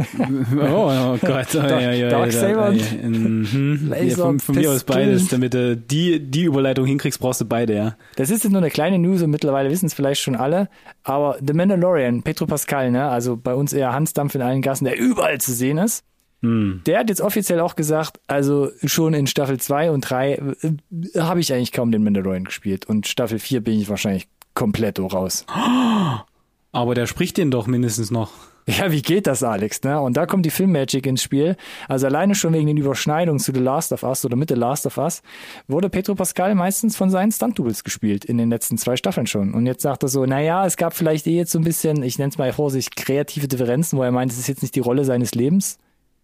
[0.54, 1.54] Oh, oh Gott.
[1.54, 3.92] Oh, ja, ja, ja, Darksaber ja, mhm.
[3.92, 5.28] ja, von, von mir aus beides.
[5.28, 7.96] Damit du die, die Überleitung hinkriegst, brauchst du beide, ja.
[8.16, 10.68] Das ist jetzt nur eine kleine News und mittlerweile wissen es vielleicht schon alle.
[11.02, 14.98] Aber The Mandalorian, Petro Pascal, ne, also bei uns eher Hansdampf in allen Gassen, der
[14.98, 16.04] überall zu sehen ist.
[16.42, 16.82] Hm.
[16.86, 21.40] Der hat jetzt offiziell auch gesagt, also schon in Staffel 2 und 3 äh, habe
[21.40, 22.86] ich eigentlich kaum den Mandalorian gespielt.
[22.86, 25.46] Und Staffel 4 bin ich wahrscheinlich komplett raus.
[26.72, 28.32] Aber der spricht den doch mindestens noch.
[28.66, 29.82] Ja, wie geht das, Alex?
[29.82, 30.00] Ne?
[30.00, 31.56] Und da kommt die Filmmagic ins Spiel.
[31.88, 34.86] Also alleine schon wegen den Überschneidungen zu The Last of Us oder mit The Last
[34.86, 35.22] of Us
[35.66, 39.52] wurde Pedro Pascal meistens von seinen Stunt-Doubles gespielt in den letzten zwei Staffeln schon.
[39.52, 42.18] Und jetzt sagt er so, naja, es gab vielleicht eh jetzt so ein bisschen, ich
[42.18, 45.04] nenne es mal Vorsicht, kreative Differenzen, wo er meint, es ist jetzt nicht die Rolle
[45.04, 45.78] seines Lebens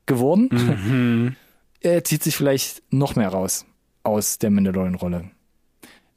[0.07, 1.37] geworden.
[1.81, 3.67] er zieht sich vielleicht noch mehr raus
[4.05, 5.31] aus der Mandalorian-Rolle.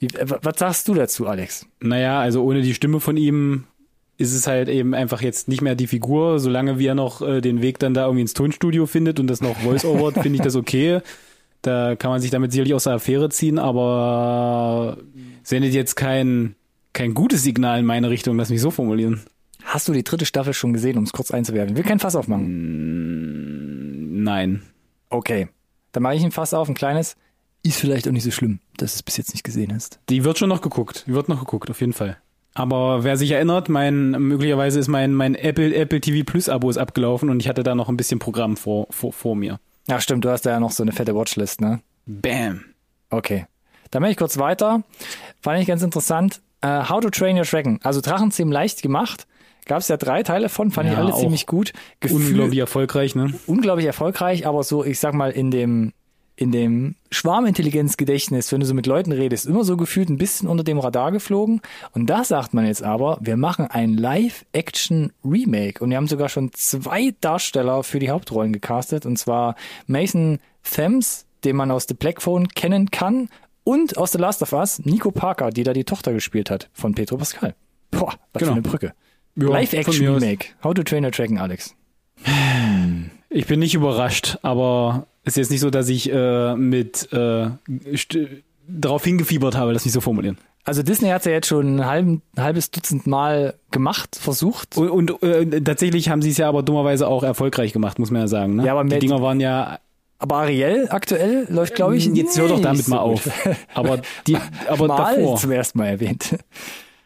[0.02, 1.66] Äh, Was sagst du dazu, Alex?
[1.80, 3.66] Naja, also ohne die Stimme von ihm
[4.22, 6.40] ist es halt eben einfach jetzt nicht mehr die Figur.
[6.40, 9.42] Solange wie er noch äh, den Weg dann da irgendwie ins Tonstudio findet und das
[9.42, 11.02] noch Voice-Over, finde ich das okay.
[11.62, 14.98] Da kann man sich damit sicherlich aus der Affäre ziehen, aber
[15.44, 16.56] sendet jetzt kein,
[16.94, 19.22] kein gutes Signal in meine Richtung, lass mich so formulieren.
[19.64, 21.76] Hast du die dritte Staffel schon gesehen, um es kurz einzuwerfen?
[21.76, 24.24] Ich will kein Fass aufmachen.
[24.24, 24.64] Nein.
[25.10, 25.50] Okay.
[25.92, 27.16] Dann mache ich ein Fass auf, ein kleines.
[27.64, 30.00] Ist vielleicht auch nicht so schlimm, dass du es bis jetzt nicht gesehen hast.
[30.10, 31.04] Die wird schon noch geguckt.
[31.06, 32.18] Die wird noch geguckt, auf jeden Fall.
[32.54, 36.78] Aber wer sich erinnert, mein, möglicherweise ist mein, mein Apple, Apple TV Plus Abo ist
[36.78, 39.60] abgelaufen und ich hatte da noch ein bisschen Programm vor, vor, vor mir.
[39.88, 41.80] Ja, stimmt, du hast da ja noch so eine fette Watchlist, ne?
[42.06, 42.66] Bam.
[43.10, 43.45] Okay.
[43.89, 44.84] Dann mache ich kurz weiter.
[45.41, 46.41] Fand ich ganz interessant.
[46.62, 47.80] Äh, How to Train Your Dragon.
[47.84, 49.28] Also Drachenzähmen leicht gemacht.
[49.66, 51.72] Gab es ja drei Teile von, fand ich Ja, alle auch ziemlich gut.
[51.99, 53.34] Gefühl, Unglaublich erfolgreich, ne?
[53.47, 55.93] unglaublich erfolgreich, aber so, ich sag mal, in dem,
[56.42, 60.64] in dem Schwarmintelligenzgedächtnis, wenn du so mit Leuten redest, immer so gefühlt ein bisschen unter
[60.64, 61.62] dem Radar geflogen.
[61.94, 65.84] Und da sagt man jetzt aber, wir machen ein Live-Action-Remake.
[65.84, 69.06] Und wir haben sogar schon zwei Darsteller für die Hauptrollen gecastet.
[69.06, 69.56] Und zwar
[69.88, 73.30] Mason Thames, den man aus The Black Phone kennen kann.
[73.64, 76.96] Und aus The Last of Us, Nico Parker, die da die Tochter gespielt hat von
[76.96, 77.54] Petro Pascal.
[77.92, 78.46] Boah, was Genau.
[78.46, 78.94] für eine Brücke.
[79.36, 79.48] Ja.
[79.50, 80.48] Live-Action-Remake.
[80.64, 81.76] How to Train a Dragon, Alex.
[83.30, 87.50] Ich bin nicht überrascht, aber ist jetzt nicht so, dass ich äh, mit äh,
[88.68, 90.38] darauf hingefiebert habe, das nicht so formulieren.
[90.64, 94.78] Also Disney hat es ja jetzt schon ein, halb, ein halbes Dutzend Mal gemacht, versucht.
[94.78, 98.22] Und, und äh, tatsächlich haben sie es ja aber dummerweise auch erfolgreich gemacht, muss man
[98.22, 98.58] ja sagen.
[98.58, 98.66] Ne?
[98.66, 99.80] Ja, aber die Dinger waren ja
[100.20, 103.14] Aber Ariel aktuell läuft, glaube ich, Jetzt hör doch damit so mal gut.
[103.14, 103.30] auf.
[103.74, 105.38] Aber die, aber mal davor.
[105.38, 106.38] zum ersten Mal erwähnt.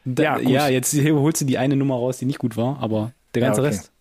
[0.03, 3.13] Da, Ja, ja, jetzt holst du die eine Nummer raus, die nicht gut war, aber
[3.33, 3.77] der ganze Ja, okay.
[3.77, 3.91] Rest.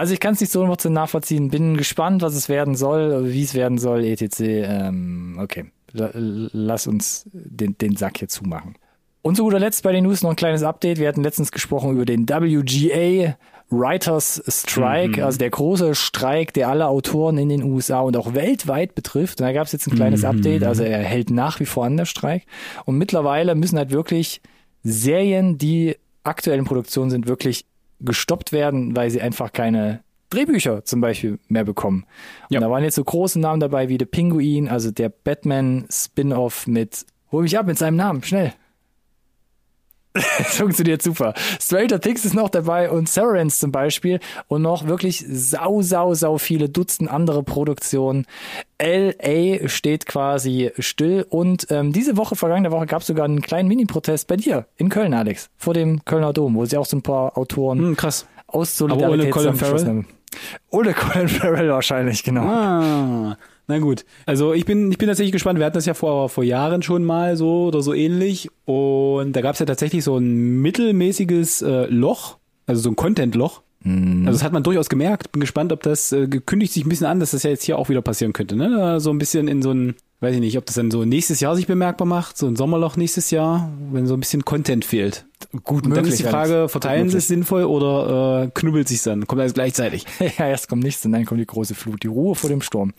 [0.00, 1.50] Also ich kann es nicht so emotional nachvollziehen.
[1.50, 4.40] Bin gespannt, was es werden soll, wie es werden soll, etc.
[4.40, 8.74] Ähm, okay, La- lass uns den, den Sack hier zumachen.
[9.22, 10.98] Und zu guter Letzt bei den News noch ein kleines Update.
[10.98, 13.36] Wir hatten letztens gesprochen über den WGA
[13.72, 18.94] Writers Strike, also der große Streik, der alle Autoren in den USA und auch weltweit
[18.94, 19.40] betrifft.
[19.40, 20.62] Und da gab es jetzt ein kleines Update.
[20.64, 22.46] Also er hält nach wie vor an der Streik.
[22.86, 24.40] Und mittlerweile müssen halt wirklich
[24.82, 27.66] Serien, die aktuell in Produktion sind, wirklich
[28.00, 32.04] gestoppt werden, weil sie einfach keine Drehbücher zum Beispiel mehr bekommen.
[32.48, 32.60] Und Ja.
[32.60, 37.42] da waren jetzt so große Namen dabei wie The Pinguin, also der Batman-Spin-Off mit Hol
[37.42, 38.52] mich ab mit seinem Namen, schnell.
[40.12, 40.24] Das
[40.56, 41.34] funktioniert super.
[41.60, 46.38] Stranger Things ist noch dabei und Severance zum Beispiel und noch wirklich sau, sau, sau
[46.38, 48.26] viele Dutzend andere Produktionen.
[48.82, 53.68] LA steht quasi still und ähm, diese Woche, vergangene Woche, gab es sogar einen kleinen
[53.68, 57.02] Mini-Protest bei dir in Köln, Alex, vor dem Kölner Dom, wo sie auch so ein
[57.02, 58.26] paar Autoren Hm, krass.
[58.46, 60.06] aus Aber ohne Solidarität Colin haben.
[60.70, 62.42] Ohne Colin Farrell wahrscheinlich, genau.
[62.42, 63.36] Ah,
[63.70, 64.04] na gut.
[64.26, 65.58] Also ich bin, ich bin tatsächlich gespannt.
[65.58, 68.50] Wir hatten das ja vor, vor Jahren schon mal so oder so ähnlich.
[68.66, 73.62] Und da gab es ja tatsächlich so ein mittelmäßiges äh, Loch, also so ein Content-Loch.
[74.26, 75.32] Also das hat man durchaus gemerkt.
[75.32, 77.78] Bin gespannt, ob das äh, kündigt sich ein bisschen an, dass das ja jetzt hier
[77.78, 78.56] auch wieder passieren könnte.
[78.56, 79.00] Ne?
[79.00, 81.56] So ein bisschen in so ein, weiß ich nicht, ob das dann so nächstes Jahr
[81.56, 85.24] sich bemerkbar macht, so ein Sommerloch nächstes Jahr, wenn so ein bisschen Content fehlt.
[85.64, 86.12] Gut Und dann möglich.
[86.14, 86.24] ist die.
[86.24, 89.26] Frage, verteilen sie es sinnvoll oder äh, knubbelt sich dann?
[89.26, 90.04] Kommt alles gleichzeitig?
[90.38, 92.92] ja, erst kommt nichts und dann kommt die große Flut, die Ruhe vor dem Sturm.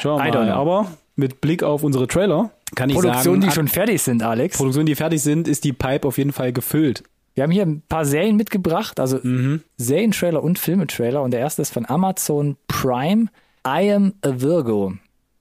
[0.00, 0.50] Schauen wir mal.
[0.50, 4.56] Aber mit Blick auf unsere Trailer kann ich Produktionen, sagen, die schon fertig sind, Alex.
[4.56, 7.04] Produktionen, die fertig sind, ist die Pipe auf jeden Fall gefüllt.
[7.34, 9.62] Wir haben hier ein paar Serien mitgebracht, also Mhm.
[9.76, 11.22] Serientrailer und Filmetrailer.
[11.22, 13.26] Und der erste ist von Amazon Prime,
[13.66, 14.94] I Am a Virgo.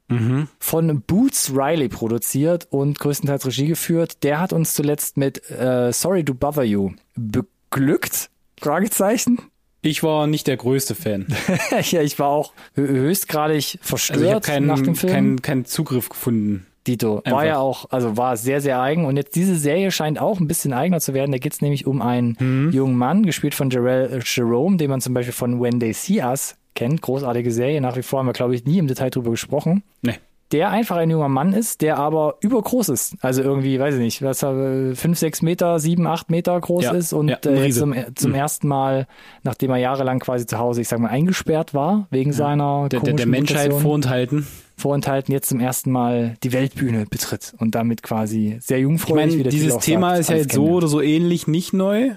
[0.07, 0.47] Mhm.
[0.59, 4.23] Von Boots Riley produziert und größtenteils Regie geführt.
[4.23, 8.29] Der hat uns zuletzt mit äh, Sorry to Bother You beglückt.
[8.59, 9.39] Fragezeichen.
[9.81, 11.27] Ich war nicht der größte Fan.
[11.91, 15.13] ja, ich war auch hö- höchstgradig verstört Also ich keinen, nach dem Film.
[15.13, 16.65] keinen, keinen Zugriff gefunden.
[16.87, 17.15] Dito.
[17.15, 17.43] War Einfach.
[17.45, 19.05] ja auch, also war sehr, sehr eigen.
[19.05, 21.31] Und jetzt diese Serie scheint auch ein bisschen eigener zu werden.
[21.31, 22.71] Da geht's nämlich um einen Mhm.
[22.71, 26.21] jungen Mann, gespielt von Jarrell äh, Jerome, den man zum Beispiel von When They See
[26.23, 27.01] Us kennt.
[27.01, 27.81] Großartige Serie.
[27.81, 29.83] Nach wie vor haben wir, glaube ich, nie im Detail drüber gesprochen.
[30.01, 30.15] Nee.
[30.51, 33.15] Der einfach ein junger Mann ist, der aber übergroß ist.
[33.21, 36.91] Also irgendwie, weiß ich nicht, was er, fünf, sechs Meter, sieben, acht Meter groß Ja,
[36.91, 38.35] ist und ja, äh, zum, zum Mhm.
[38.37, 39.07] ersten Mal,
[39.41, 43.13] nachdem er jahrelang quasi zu Hause, ich sag mal, eingesperrt war, wegen seiner Der, der,
[43.15, 44.47] der Menschheit Mutation vorenthalten.
[44.77, 49.39] vorenthalten, jetzt zum ersten Mal die Weltbühne betritt und damit quasi sehr Ich jungfräulich, meine,
[49.39, 52.11] wie der Titel dieses Thema sagt, ist ja jetzt so oder so ähnlich nicht neu.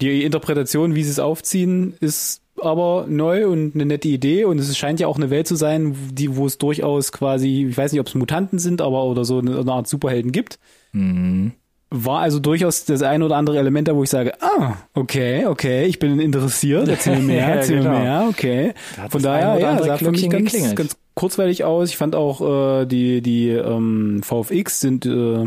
[0.00, 4.76] Die Interpretation, wie sie es aufziehen, ist aber neu und eine nette Idee und es
[4.76, 7.92] scheint ja auch eine Welt zu sein, wo- die, wo es durchaus quasi, ich weiß
[7.92, 10.58] nicht, ob es Mutanten sind, aber oder so eine, eine Art Superhelden gibt.
[10.92, 11.52] Mhm.
[11.94, 15.84] War also durchaus das ein oder andere Element da, wo ich sage, ah, okay, okay,
[15.84, 17.98] ich bin interessiert, erzähl mir mehr, Ja, erzähl mir genau.
[18.00, 18.72] mehr, okay.
[19.10, 20.76] Von daher, ja, sah für mich ganz, geklingelt.
[20.76, 21.90] ganz kurzweilig aus.
[21.90, 25.44] Ich fand auch, äh, die, die ähm, VFX sind äh,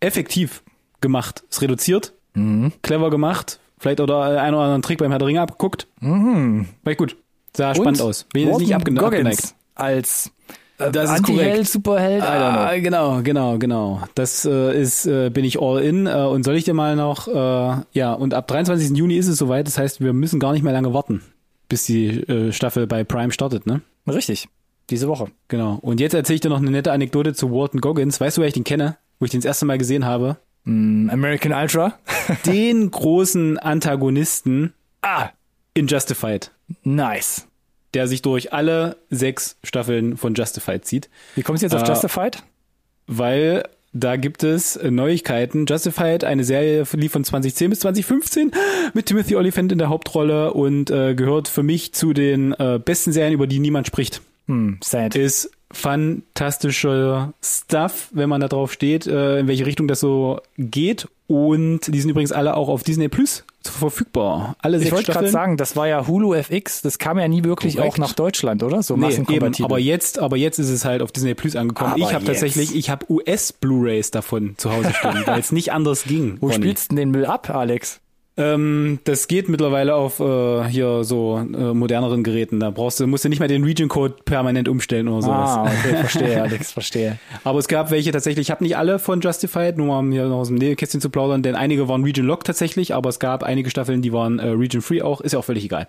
[0.00, 0.62] effektiv
[1.02, 1.42] gemacht.
[1.50, 2.72] Ist reduziert, Mhm.
[2.80, 3.58] clever gemacht.
[3.82, 5.88] Vielleicht oder ein oder anderen Trick beim Herr der Ringe abgeguckt.
[6.00, 6.68] Mhm.
[6.84, 7.16] War gut.
[7.56, 8.26] Sah spannend Und aus.
[8.32, 9.54] Bin jetzt nicht abgene Goggins abgeneigt.
[9.74, 10.30] als
[10.78, 11.68] äh, Das ist Anti-Held, korrekt.
[11.68, 12.22] Superheld.
[12.22, 14.00] Ah, genau, genau, genau.
[14.14, 16.06] Das äh, ist, äh, bin ich all in.
[16.06, 18.96] Äh, und soll ich dir mal noch, äh, ja, und ab 23.
[18.96, 19.66] Juni ist es soweit.
[19.66, 21.20] Das heißt, wir müssen gar nicht mehr lange warten,
[21.68, 23.80] bis die äh, Staffel bei Prime startet, ne?
[24.06, 24.48] Richtig.
[24.90, 25.26] Diese Woche.
[25.48, 25.78] Genau.
[25.82, 28.20] Und jetzt erzähle ich dir noch eine nette Anekdote zu Walton Goggins.
[28.20, 28.96] Weißt du, wer ich den kenne?
[29.18, 30.36] Wo ich den das erste Mal gesehen habe?
[30.64, 31.98] Mm, American Ultra.
[32.46, 35.30] Den großen Antagonisten ah,
[35.74, 36.50] in Justified,
[36.84, 37.46] nice.
[37.94, 41.08] der sich durch alle sechs Staffeln von Justified zieht.
[41.34, 42.42] Wie kommst du jetzt auf Äh, Justified?
[43.08, 45.66] weil da gibt es Neuigkeiten.
[45.66, 48.52] Justified, eine Serie lief von 2010 bis 2015
[48.94, 53.12] mit Timothy Olyphant in der Hauptrolle und äh, gehört für mich zu den äh, besten
[53.12, 54.22] Serien, über die niemand spricht.
[54.46, 55.14] Hm, sad.
[55.14, 61.08] Ist fantastischer Stuff, wenn man da drauf steht, äh, in welche Richtung das so geht.
[61.28, 64.54] Und die sind übrigens alle auch auf Disney Plus verfügbar.
[64.60, 67.42] Alle Ich sechs wollte gerade sagen, das war ja Hulu FX, das kam ja nie
[67.44, 67.94] wirklich Korrekt.
[67.94, 68.82] auch nach Deutschland, oder?
[68.82, 69.64] So Nee, eben, massenkompatibel.
[69.64, 71.92] aber jetzt, aber jetzt ist es halt auf Disney Plus angekommen.
[71.92, 75.72] Aber ich habe tatsächlich, ich habe US Blu-rays davon zu Hause stehen, weil es nicht
[75.72, 76.36] anders ging.
[76.40, 76.56] Wo Ronny.
[76.56, 78.00] spielst du denn den Müll ab, Alex?
[78.34, 82.60] Ähm, das geht mittlerweile auf äh, hier so äh, moderneren Geräten.
[82.60, 85.50] Da brauchst du, musst du nicht mehr den Region-Code permanent umstellen oder sowas.
[85.50, 87.18] Ah, okay, verstehe, Alex, verstehe.
[87.44, 90.38] Aber es gab welche tatsächlich, ich habe nicht alle von Justified, nur um hier noch
[90.38, 93.68] aus dem Nähkästchen zu plaudern, denn einige waren Region Lock tatsächlich, aber es gab einige
[93.68, 95.88] Staffeln, die waren äh, Region Free auch, ist ja auch völlig egal.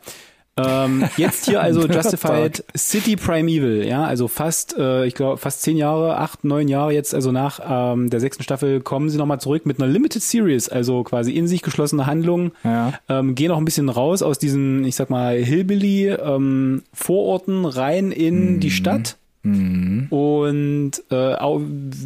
[0.58, 5.78] Ähm, jetzt hier also Justified City Primeval, ja, also fast, äh, ich glaube, fast zehn
[5.78, 9.66] Jahre, acht, neun Jahre jetzt, also nach ähm, der sechsten Staffel kommen sie nochmal zurück
[9.66, 12.94] mit einer Limited Series, also quasi in sich geschlossene Handlung, Ja.
[13.10, 18.12] ähm, gehen auch ein bisschen raus aus diesen, ich sag mal, Hillbilly ähm, Vororten rein
[18.12, 19.18] in die Stadt.
[20.10, 21.62] Und äh, au-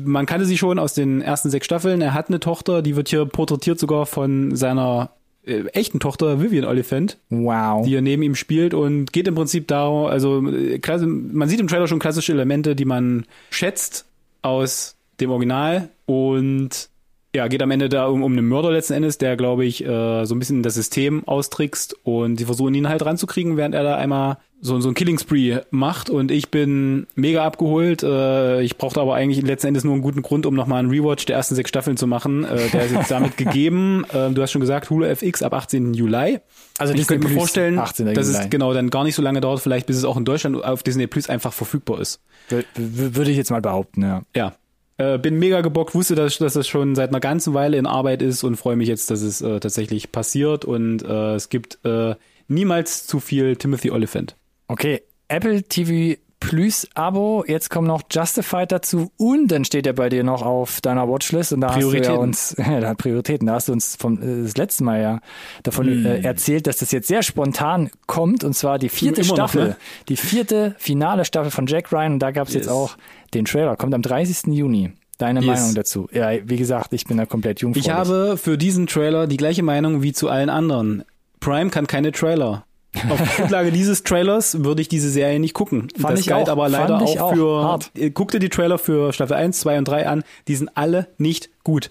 [0.06, 2.02] man kannte sie schon aus den ersten sechs Staffeln.
[2.02, 5.10] Er hat eine Tochter, die wird hier porträtiert sogar von seiner
[5.48, 7.84] äh, echten Tochter Vivian Oliphant, Wow.
[7.84, 11.68] die hier neben ihm spielt und geht im Prinzip darum, also äh, man sieht im
[11.68, 14.06] Trailer schon klassische Elemente, die man schätzt
[14.42, 16.90] aus dem Original und
[17.36, 20.26] ja, geht am Ende da um, um einen Mörder letzten Endes, der, glaube ich, äh,
[20.26, 23.96] so ein bisschen das System austrickst und die versuchen ihn halt ranzukriegen, während er da
[23.96, 28.02] einmal so, so ein Killing Spree macht und ich bin mega abgeholt.
[28.04, 31.26] Äh, ich brauchte aber eigentlich letzten Endes nur einen guten Grund, um nochmal einen Rewatch
[31.26, 32.44] der ersten sechs Staffeln zu machen.
[32.44, 34.04] Äh, der ist jetzt damit gegeben.
[34.12, 35.94] Äh, du hast schon gesagt, Hulu FX ab 18.
[35.94, 36.40] Juli.
[36.80, 38.14] Also ich könnte mir vorstellen, 18.
[38.16, 38.40] dass Juli.
[38.46, 40.82] es genau dann gar nicht so lange dauert, vielleicht bis es auch in Deutschland auf
[40.82, 42.20] Disney Plus einfach verfügbar ist.
[42.50, 44.22] W- Würde ich jetzt mal behaupten, ja.
[44.36, 44.54] Ja.
[44.98, 48.24] Äh, bin mega gebockt, wusste, dass, dass das schon seit einer ganzen Weile in Arbeit
[48.24, 52.16] ist und freue mich jetzt, dass es äh, tatsächlich passiert und äh, es gibt äh,
[52.48, 54.36] niemals zu viel Timothy Oliphant.
[54.68, 60.08] Okay, Apple TV Plus Abo, jetzt kommt noch Justified dazu und dann steht er bei
[60.08, 63.54] dir noch auf deiner Watchlist und da hast du ja uns, ja, da Prioritäten, da
[63.56, 65.20] hast du uns vom äh, das letzte Mal ja
[65.64, 69.36] davon äh, erzählt, dass das jetzt sehr spontan kommt und zwar die vierte Immer noch,
[69.50, 69.78] Staffel, ne?
[70.10, 72.66] die vierte finale Staffel von Jack Ryan und da gab es Yes.
[72.66, 72.98] jetzt auch
[73.34, 74.54] den Trailer, kommt am 30.
[74.54, 74.92] Juni.
[75.18, 75.48] Deine Yes.
[75.60, 76.08] Meinung dazu?
[76.12, 77.88] Ja, wie gesagt, ich bin da komplett jungfräulich.
[77.88, 81.04] Ich habe für diesen Trailer die gleiche Meinung wie zu allen anderen.
[81.40, 82.67] Prime kann keine Trailer.
[83.10, 85.90] Auf Grundlage dieses Trailers würde ich diese Serie nicht gucken.
[86.00, 86.54] Fand das ich galt auch.
[86.54, 87.34] aber leider auch auch.
[87.34, 87.64] für.
[87.64, 87.92] Hart.
[87.96, 90.24] Äh, Guck dir die Trailer für Staffel 1, 2 und 3 an.
[90.48, 91.90] Die sind alle nicht gut.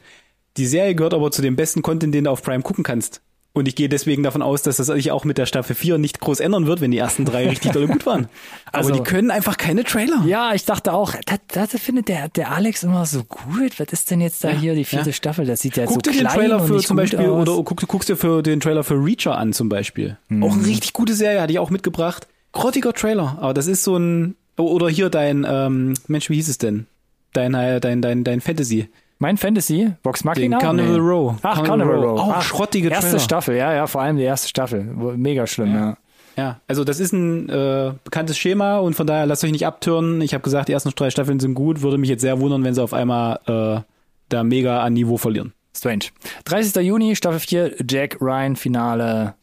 [0.57, 3.21] Die Serie gehört aber zu dem besten Content, den du auf Prime gucken kannst.
[3.57, 6.21] Und ich gehe deswegen davon aus, dass das sich auch mit der Staffel 4 nicht
[6.21, 8.29] groß ändern wird, wenn die ersten drei richtig dolle gut waren.
[8.67, 10.23] Aber Also- die können einfach keine Trailer.
[10.27, 13.81] Ja, ich dachte auch, das, das findet der, der Alex immer so gut.
[13.81, 15.13] Was ist denn jetzt da hier die vierte ja.
[15.15, 15.47] Staffel?
[15.47, 17.49] Das sieht ja Guck so dir den Trailer für zum gut Beispiel aus.
[17.49, 20.19] oder guck, guckst dir für den Trailer für Reacher an zum Beispiel.
[20.29, 20.43] Mhm.
[20.43, 22.27] Auch eine richtig gute Serie, hatte ich auch mitgebracht.
[22.53, 26.59] Grottiger Trailer, aber das ist so ein oder hier dein ähm, Mensch, wie hieß es
[26.59, 26.89] denn?
[27.33, 28.91] Dein äh, dein dein dein Fantasy.
[29.19, 30.59] Mein Fantasy, Vox Machina?
[30.59, 31.35] Den Carnival Row.
[31.43, 32.21] Ach, Carnival Row.
[32.21, 33.21] Auch Ach, schrottige Erste Trailer.
[33.21, 34.83] Staffel, ja, ja, vor allem die erste Staffel.
[35.17, 35.97] Mega schlimm, ja.
[36.37, 40.21] Ja, also das ist ein äh, bekanntes Schema und von daher lasst euch nicht abtören.
[40.21, 41.81] Ich habe gesagt, die ersten drei Staffeln sind gut.
[41.81, 43.81] Würde mich jetzt sehr wundern, wenn sie auf einmal äh,
[44.29, 45.55] da mega an Niveau verlieren.
[45.75, 46.07] Strange.
[46.45, 46.85] 30.
[46.85, 49.35] Juni, Staffel 4, Jack Ryan, Finale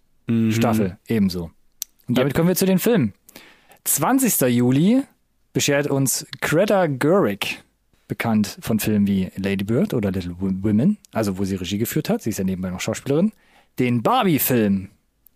[0.51, 1.51] Staffel, ebenso.
[2.07, 3.13] Und damit kommen wir zu den Filmen.
[3.83, 4.41] 20.
[4.49, 5.03] Juli
[5.51, 7.62] beschert uns Greta Gerwig,
[8.07, 12.21] bekannt von Filmen wie Lady Bird oder Little Women, also wo sie Regie geführt hat,
[12.21, 13.31] sie ist ja nebenbei noch Schauspielerin,
[13.79, 14.89] den Barbie-Film.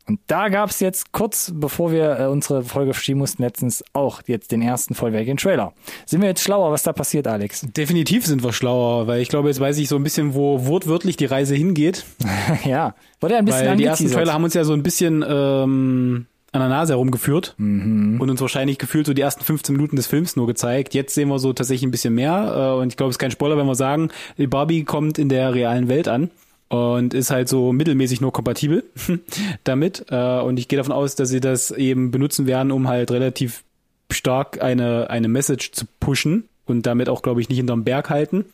[0.07, 4.53] Und da gab's jetzt kurz, bevor wir äh, unsere Folge verschieben mussten, letztens auch jetzt
[4.53, 5.73] den ersten vollwertigen Trailer.
[6.05, 7.67] Sind wir jetzt schlauer, was da passiert, Alex?
[7.75, 11.17] Definitiv sind wir schlauer, weil ich glaube, jetzt weiß ich so ein bisschen, wo wortwörtlich
[11.17, 12.05] die Reise hingeht.
[12.63, 14.09] ja, wurde ja ein bisschen Weil die ersten.
[14.09, 18.19] Trailer haben uns ja so ein bisschen ähm, an der Nase herumgeführt Mhm.
[18.21, 20.93] und uns wahrscheinlich gefühlt so die ersten 15 Minuten des Films nur gezeigt.
[20.93, 23.31] Jetzt sehen wir so tatsächlich ein bisschen mehr äh, und ich glaube, es ist kein
[23.31, 26.29] Spoiler, wenn wir sagen, die Barbie kommt in der realen Welt an
[26.69, 28.83] und ist halt so mittelmäßig nur kompatibel
[29.63, 33.11] damit äh, und ich gehe davon aus, dass sie das eben benutzen werden, um halt
[33.11, 33.63] relativ
[34.11, 38.45] stark eine eine Message zu pushen und damit auch, glaube ich, nicht hinterm Berg halten.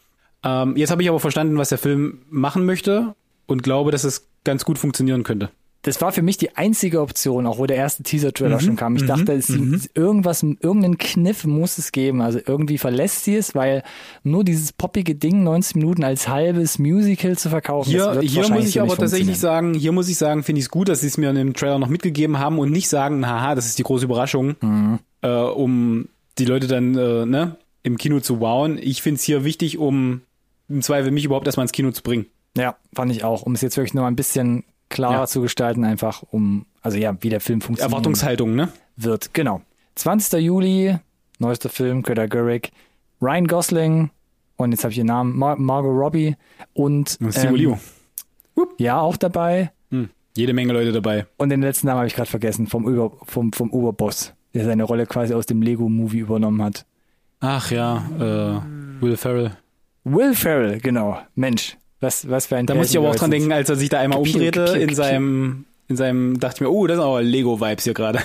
[0.43, 3.15] Ähm, jetzt habe ich aber verstanden, was der Film machen möchte
[3.45, 5.49] und glaube, dass es ganz gut funktionieren könnte.
[5.83, 8.95] Das war für mich die einzige Option, auch wo der erste Teaser-Trailer Mhm, schon kam.
[8.95, 9.49] Ich dachte, es,
[9.93, 12.21] irgendwas, irgendeinen Kniff muss es geben.
[12.21, 13.83] Also irgendwie verlässt sie es, weil
[14.23, 18.81] nur dieses poppige Ding 90 Minuten als halbes Musical zu verkaufen, Hier, hier muss ich
[18.81, 21.29] aber tatsächlich sagen, hier muss ich sagen, finde ich es gut, dass sie es mir
[21.29, 24.55] in dem Trailer noch mitgegeben haben und nicht sagen, haha, das ist die große Überraschung,
[24.61, 24.99] Mhm.
[25.21, 26.07] äh, um
[26.37, 28.79] die Leute dann äh, ne, im Kino zu wowen.
[28.81, 30.21] Ich finde es hier wichtig, um
[30.69, 32.25] im Zweifel mich überhaupt erstmal ins Kino zu bringen.
[32.57, 34.63] Ja, fand ich auch, um es jetzt wirklich noch ein bisschen
[34.93, 35.27] klarer Ja.
[35.27, 37.91] zu gestalten, einfach um, also ja, wie der Film funktioniert.
[37.91, 38.69] Erwartungshaltung, ne?
[38.95, 39.33] wird.
[39.33, 39.61] Genau.
[39.95, 40.41] 20.
[40.41, 40.97] Juli,
[41.39, 42.71] neuester Film, Greta Gerwig,
[43.21, 44.09] Ryan Gosling
[44.55, 46.35] und jetzt habe ich ihren Namen, Mar Margot Robbie
[46.73, 47.75] und Simu Liu.
[48.77, 49.71] ja auch dabei.
[49.91, 50.09] Hm.
[50.35, 51.25] Jede Menge Leute dabei.
[51.37, 54.83] Und den letzten Namen habe ich gerade vergessen, vom, Über, vom, vom Oberboss, der seine
[54.83, 56.85] Rolle quasi aus dem Lego-Movie übernommen hat.
[57.39, 59.57] Ach ja, äh, Will Ferrell.
[60.05, 61.19] Will Ferrell, genau.
[61.35, 63.89] Mensch, Was, was für ein Da muss ich aber auch dran denken, als er sich
[63.89, 67.05] da einmal Kapier, umdrehte kapier, in seinem, in seinem, dachte ich mir, oh, das sind
[67.05, 68.19] aber Lego-Vibes hier gerade.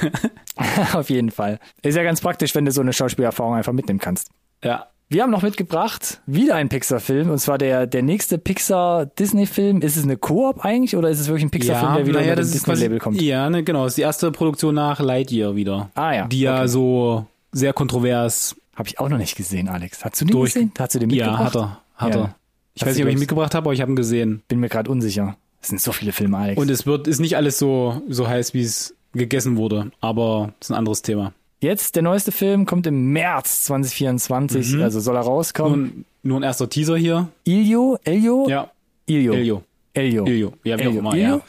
[0.92, 1.58] Auf jeden Fall.
[1.82, 4.28] Ist ja ganz praktisch, wenn du so eine Schauspielerfahrung einfach mitnehmen kannst.
[4.62, 4.86] ja.
[5.10, 9.80] Wir haben noch mitgebracht wieder ein Pixar-Film und zwar der der nächste Pixar-Disney-Film.
[9.80, 12.42] Ist es eine Koop eigentlich oder ist es wirklich ein Pixar-Film, der wieder naja, unter
[12.42, 13.20] das Disney-Label kommt?
[13.22, 13.84] Ja, ne, genau.
[13.84, 15.88] Das ist die erste Produktion nach Lightyear wieder.
[15.94, 16.68] Ah ja, Die ja okay.
[16.68, 20.04] so sehr kontrovers Habe ich auch noch nicht gesehen, Alex.
[20.04, 20.52] Hast du den durch.
[20.52, 20.72] gesehen?
[20.78, 21.38] Hast du den mitgebracht?
[21.40, 21.80] Ja, hat er.
[21.96, 22.20] Hat Ja.
[22.20, 22.34] er.
[22.80, 24.42] Ich weiß nicht, ob ich gleich- mitgebracht habe, aber ich habe ihn gesehen.
[24.48, 25.36] Bin mir gerade unsicher.
[25.60, 26.60] Es sind so viele Filme, Alex.
[26.60, 29.90] Und es wird, ist nicht alles so, so heiß, wie es gegessen wurde.
[30.00, 31.32] Aber das ist ein anderes Thema.
[31.60, 34.82] Jetzt, der neueste Film kommt im März 2024, Mhm.
[34.82, 36.04] also soll er rauskommen.
[36.22, 37.28] Nur, nur ein erster Teaser hier.
[37.44, 37.98] Ilio?
[38.04, 38.46] Elio?
[38.48, 38.70] Ja.
[39.06, 39.32] Ilio.
[39.34, 39.62] Elio.
[39.94, 40.24] Elio.
[40.26, 40.52] Ilio.
[40.62, 41.00] Ja, wie auch Elio.
[41.00, 41.40] immer, ja.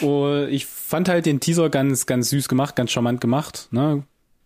[0.00, 3.68] Und ich fand halt den Teaser ganz, ganz süß gemacht, ganz charmant gemacht.
[3.70, 4.04] Ne?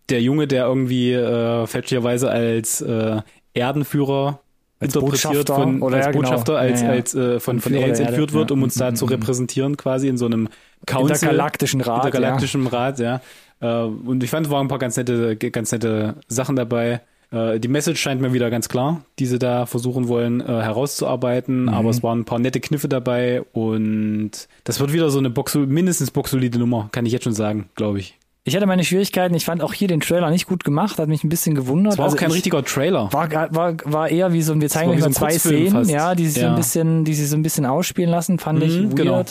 [0.09, 3.21] Der Junge, der irgendwie äh, fälschlicherweise als äh,
[3.53, 4.39] Erdenführer
[4.83, 6.21] Als interpretiert Botschafter von oder als ja, genau.
[6.23, 6.93] Botschafter, als, Ja, ja.
[6.93, 8.53] als äh, von, von Aliens entführt wird, ja.
[8.55, 9.11] um uns da Mhm, zu mhm.
[9.11, 10.49] repräsentieren, quasi in so einem
[10.85, 11.13] Council.
[11.15, 13.21] Intergalaktischen Rat, Intergalaktischen Rat, ja.
[13.61, 17.01] Äh, und ich fand, es waren ein paar ganz nette, ganz nette Sachen dabei.
[17.31, 21.63] Äh, Die Message scheint mir wieder ganz klar, die sie da versuchen wollen äh, herauszuarbeiten,
[21.63, 21.69] Mhm.
[21.69, 24.31] aber es waren ein paar nette Kniffe dabei und
[24.65, 27.99] das wird wieder so eine Box, mindestens boxsolide Nummer, kann ich jetzt schon sagen, glaube
[27.99, 28.17] ich.
[28.45, 29.33] Ich hatte meine Schwierigkeiten.
[29.35, 31.93] Ich fand auch hier den Trailer nicht gut gemacht, hat mich ein bisschen gewundert.
[31.93, 33.07] Es war Also auch kein ich, richtiger Trailer.
[33.13, 35.89] war, war, war eher wie so ein, wir zeigen euch mal so zwei Szenen, fast.
[35.89, 36.55] ja, die sich so ein Ja.
[36.57, 38.95] bisschen, die sich so ein bisschen ausspielen lassen, fand ich Mhm, weird.
[38.97, 39.23] genau.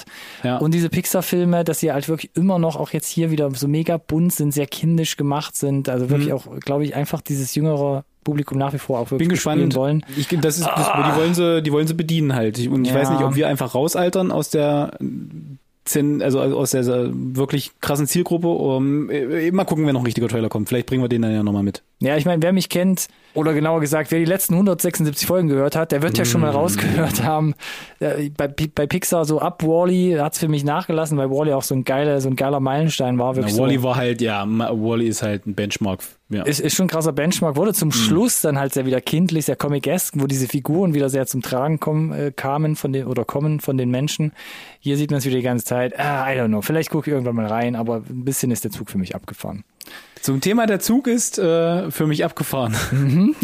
[0.43, 0.57] Ja.
[0.59, 3.99] Und diese Pixar-Filme, dass sie halt wirklich immer noch auch jetzt hier wieder so mega
[3.99, 6.35] bunt sind, sehr kindisch gemacht sind, also wirklich Mhm.
[6.35, 9.75] auch, glaube ich, einfach dieses jüngere Publikum nach wie vor auch wirklich Bin gespannt.
[9.75, 10.07] wollen.
[10.17, 12.57] Ich, das ist, das, die wollen sie, die wollen sie bedienen halt.
[12.67, 12.99] Und ich Ja.
[13.01, 14.93] weiß nicht, ob wir einfach rausaltern aus der
[16.23, 18.49] also aus der wirklich krassen Zielgruppe.
[18.49, 20.69] Um, äh, mal gucken, wenn noch ein richtiger Trailer kommt.
[20.69, 21.83] Vielleicht bringen wir den dann ja nochmal mit.
[22.03, 25.75] Ja, ich meine, wer mich kennt, oder genauer gesagt, wer die letzten 176 Folgen gehört
[25.77, 26.45] hat, der wird ja schon Mm.
[26.45, 27.55] mal rausgehört haben.
[28.01, 31.85] Bei, bei Pixar so ab Wally hat's für mich nachgelassen, weil Wally auch so ein
[31.85, 33.31] geiler, so ein geiler Meilenstein war.
[33.33, 33.85] Na, Wirklich Wally so.
[33.85, 36.01] war halt, ja, Wally ist halt ein Benchmark.
[36.29, 36.43] Ja.
[36.43, 37.75] Ist, ist schon ein krasser Benchmark, wurde Mm.
[37.75, 41.41] zum Schluss dann halt sehr wieder kindlich, sehr comic-esque, wo diese Figuren wieder sehr zum
[41.41, 44.33] Tragen kommen, äh, kamen von den, oder kommen von den Menschen.
[44.81, 47.13] Hier sieht man es wieder die ganze Zeit, ah, I don't know, vielleicht gucke ich
[47.15, 49.65] irgendwann mal rein, aber ein bisschen ist der Zug für mich abgefahren.
[50.23, 52.75] Zum Thema der Zug ist äh, für mich abgefahren.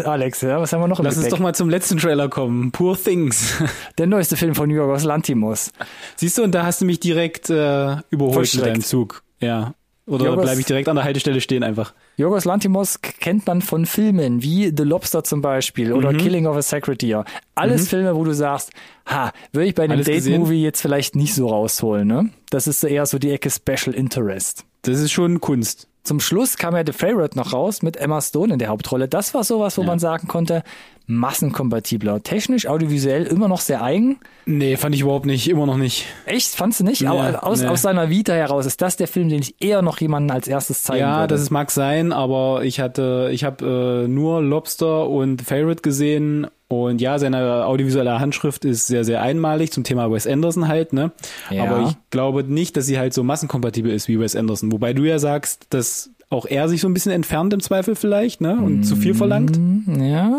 [0.04, 1.36] Alex, ja, was haben wir noch im Lass uns Gepäck?
[1.38, 2.70] doch mal zum letzten Trailer kommen.
[2.70, 3.54] Poor Things.
[3.98, 5.72] Der neueste Film von Yorgos Lantimos.
[6.16, 9.22] Siehst du, und da hast du mich direkt äh, überholt mit deinem Zug.
[9.40, 9.74] Ja.
[10.06, 11.92] Oder Jorgos- bleibe ich direkt an der Haltestelle stehen einfach.
[12.16, 16.18] Yorgos Lantimos kennt man von Filmen wie The Lobster zum Beispiel oder Mhm.
[16.18, 17.24] Killing of a Sacred Deer.
[17.56, 18.70] Alles Filme, wo du sagst,
[19.06, 20.02] ha, würde ich bei einem?
[20.02, 22.30] Date-Movie jetzt vielleicht nicht so rausholen, ne?
[22.50, 24.64] Das ist eher so die Ecke Special Interest.
[24.82, 25.88] Das ist schon Kunst.
[26.04, 29.08] Zum Schluss kam ja The Favorite noch raus mit Emma Stone in der Hauptrolle.
[29.08, 29.86] Das war sowas, wo Ja.
[29.88, 30.62] man sagen konnte,
[31.06, 32.22] massenkompatibler.
[32.22, 34.18] Technisch, audiovisuell immer noch sehr eigen.
[34.46, 35.48] Nee, fand ich überhaupt nicht.
[35.48, 36.06] Immer noch nicht.
[36.26, 36.54] Echt?
[36.54, 37.02] Fandst du nicht?
[37.02, 37.66] Nee, Aber aus, nee.
[37.68, 40.82] aus seiner Vita heraus ist das der Film, den ich eher noch jemanden als erstes
[40.82, 41.34] zeigen Ja, würde.
[41.34, 45.82] das ist, mag sein, aber ich hatte, ich habe äh, nur Lobster und The Favorite
[45.82, 50.92] gesehen und ja, seine audiovisuelle Handschrift ist sehr, sehr einmalig zum Thema Wes Anderson halt,
[50.92, 51.12] ne?
[51.50, 51.64] Ja.
[51.64, 54.70] Aber ich glaube nicht, dass sie halt so massenkompatibel ist wie Wes Anderson.
[54.72, 58.42] Wobei du ja sagst, dass auch er sich so ein bisschen entfernt im Zweifel vielleicht,
[58.42, 58.58] ne?
[58.60, 59.56] Und zu viel verlangt.
[59.56, 60.30] Hm, Ja,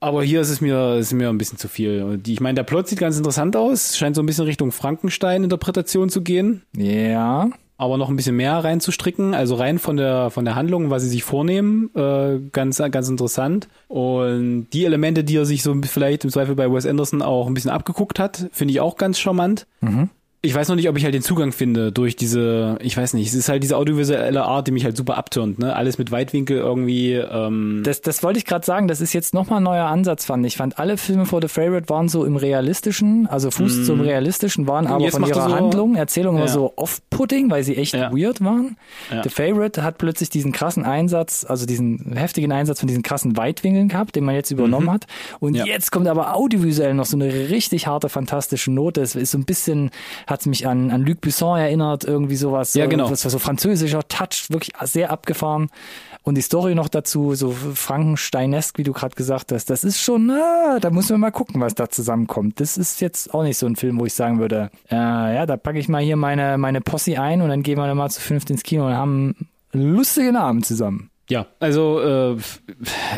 [0.00, 2.20] Aber hier ist es mir, ist mir ein bisschen zu viel.
[2.26, 6.22] Ich meine, der Plot sieht ganz interessant aus, scheint so ein bisschen Richtung Frankenstein-Interpretation zu
[6.22, 6.62] gehen.
[6.76, 7.48] ja.
[7.80, 11.08] Aber noch ein bisschen mehr reinzustricken, also rein von der von der Handlung, was sie
[11.08, 13.68] sich vornehmen, äh, ganz ganz interessant.
[13.88, 17.54] Und die Elemente, die er sich so vielleicht im Zweifel bei Wes Anderson auch ein
[17.54, 19.66] bisschen abgeguckt hat, finde ich auch ganz charmant.
[20.42, 23.28] Ich weiß noch nicht, ob ich halt den Zugang finde durch diese, ich weiß nicht,
[23.28, 25.76] es ist halt diese audiovisuelle Art, die mich halt super abturnt, ne?
[25.76, 27.12] Alles mit Weitwinkel irgendwie.
[27.12, 30.46] Ähm, Das, das wollte ich gerade sagen, das ist jetzt nochmal ein neuer Ansatz, fand
[30.46, 30.56] ich.
[30.56, 34.86] Fand alle Filme vor The Favorite waren so im Realistischen, also Fuß zum Realistischen, waren
[34.86, 35.10] aber Mhm.
[35.10, 36.48] von er ihrer so- Handlung, Erzählung Ja.
[36.48, 38.10] so off-putting, weil sie echt Ja.
[38.10, 38.78] weird waren.
[39.12, 39.22] Ja.
[39.22, 43.88] The Favorite hat plötzlich diesen krassen Einsatz, also diesen heftigen Einsatz von diesen krassen Weitwinkeln
[43.88, 45.04] gehabt, den man jetzt übernommen hat.
[45.38, 45.66] Und Mhm.
[45.66, 49.02] Jetzt kommt aber audiovisuell noch so eine richtig harte, fantastische Note.
[49.02, 49.90] Es ist so ein bisschen,
[50.30, 52.74] hat mich an, an Luc Besson erinnert, irgendwie sowas.
[52.74, 53.10] Ja, genau.
[53.10, 55.70] Was war so französischer Touch, wirklich sehr abgefahren.
[56.22, 60.30] Und die Story noch dazu, so Frankensteinesk, wie du gerade gesagt hast, das ist schon,
[60.30, 62.60] ah, da muss man mal gucken, was da zusammenkommt.
[62.60, 65.56] Das ist jetzt auch nicht so ein Film, wo ich sagen würde, äh, ja, da
[65.56, 68.20] packe ich mal hier meine, meine Posse ein und dann gehen wir dann mal zu
[68.20, 69.34] fünft ins Kino und haben
[69.72, 71.10] einen lustigen Abend zusammen.
[71.30, 72.36] Ja, also äh,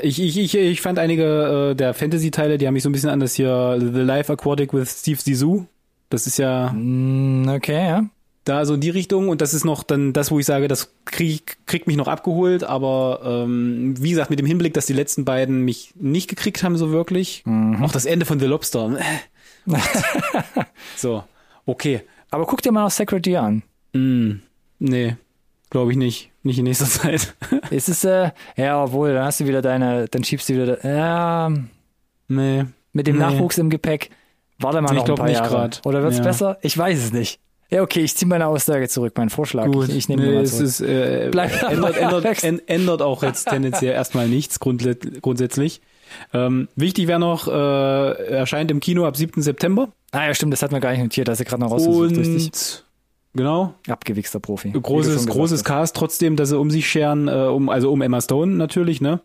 [0.02, 3.10] ich, ich, ich, ich fand einige äh, der Fantasy-Teile, die haben mich so ein bisschen
[3.10, 5.66] an das hier The Life Aquatic with Steve Zissou.
[6.12, 8.04] Das ist ja Mm, okay, ja.
[8.44, 10.92] da so in die Richtung und das ist noch dann das, wo ich sage, das
[11.04, 15.24] krieg, kriegt mich noch abgeholt, aber ähm, wie gesagt, mit dem Hinblick, dass die letzten
[15.24, 17.44] beiden mich nicht gekriegt haben so wirklich.
[17.82, 18.96] Auch das Ende von The Lobster.
[18.98, 19.76] äh,
[20.96, 21.24] so,
[21.66, 22.02] okay.
[22.30, 23.62] Aber guck dir mal noch Sacred Deer an.
[23.92, 24.40] Mm,
[24.78, 25.16] nee,
[25.70, 26.30] glaube ich nicht.
[26.42, 27.34] Nicht in nächster Zeit.
[27.70, 31.50] Es ist, äh, ja, obwohl, dann hast du wieder deine, dann schiebst du wieder, ja,
[32.28, 32.64] nee.
[32.92, 33.22] mit dem Nee.
[33.22, 34.10] Nachwuchs im Gepäck.
[34.62, 35.48] Warte mal Ich noch ein paar nicht Jahre.
[35.50, 35.80] grad.
[35.84, 36.24] Oder wird's Ja.
[36.24, 36.58] besser?
[36.62, 37.40] Ich weiß es nicht.
[37.70, 39.64] Ja, okay, ich ziehe meine Aussage zurück, meinen Vorschlag.
[39.72, 43.48] Gut, Ich, ich nehme nee, mal es ist, äh, Bleib ändert, ändert, ändert auch jetzt
[43.48, 45.80] tendenziell erstmal nichts grundsätzlich.
[46.34, 49.40] Ähm, wichtig wäre noch, äh, erscheint im Kino ab 7.
[49.40, 49.88] September.
[50.10, 52.14] ah ja, stimmt, das hat man gar nicht notiert, dass er gerade noch rausgesucht.
[52.18, 52.84] Und
[53.32, 54.70] genau, Abgewichster Profi.
[54.72, 55.64] großes, großes.
[55.64, 59.20] Cast trotzdem, dass sie um sich scheren, äh, um, also um Emma Stone natürlich, ne?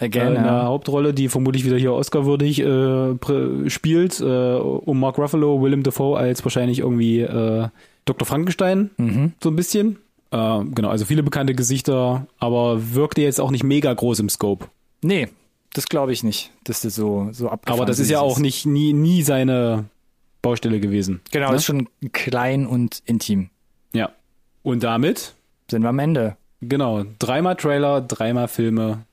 [0.00, 0.64] Again, äh, in der ja.
[0.64, 6.44] Hauptrolle, die vermutlich wieder hier Oscar-würdig äh, spielt, äh, um Mark Ruffalo, Willem Dafoe als
[6.44, 7.68] wahrscheinlich irgendwie äh,
[8.04, 8.26] Dr.
[8.26, 9.32] Frankenstein, Mhm.
[9.42, 9.98] so ein bisschen.
[10.30, 14.66] Äh, genau, also viele bekannte Gesichter, aber wirkte jetzt auch nicht mega groß im Scope.
[15.02, 15.28] Nee,
[15.72, 18.66] das glaube ich nicht, dass das so, so abgefahren Aber das ist ja auch nicht
[18.66, 19.84] nie, nie seine
[20.42, 21.20] Baustelle gewesen.
[21.32, 21.56] Genau, ne?
[21.56, 23.50] ist schon klein und intim.
[23.92, 24.10] Ja.
[24.62, 25.34] Und damit,
[25.70, 26.36] Sind wir am Ende.
[26.60, 29.04] genau, dreimal Trailer, dreimal Filme.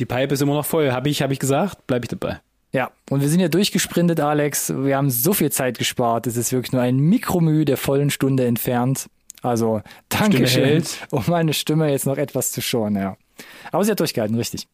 [0.00, 0.90] Die Pipe ist immer noch voll.
[0.92, 2.40] Habe ich, hab ich gesagt, bleibe ich dabei.
[2.72, 4.72] Ja, und wir sind ja durchgesprintet, Alex.
[4.74, 6.26] Wir haben so viel Zeit gespart.
[6.26, 9.10] Es ist wirklich nur ein Mikromüh der vollen Stunde entfernt.
[9.42, 11.06] Also, Dankeschön, hält.
[11.10, 13.16] um meine Stimme jetzt noch etwas zu schonen, ja.
[13.72, 14.68] Aber sie hat durchgehalten, richtig.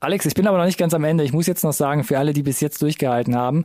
[0.00, 1.24] Alex, ich bin aber noch nicht ganz am Ende.
[1.24, 3.64] Ich muss jetzt noch sagen, für alle, die bis jetzt durchgehalten haben,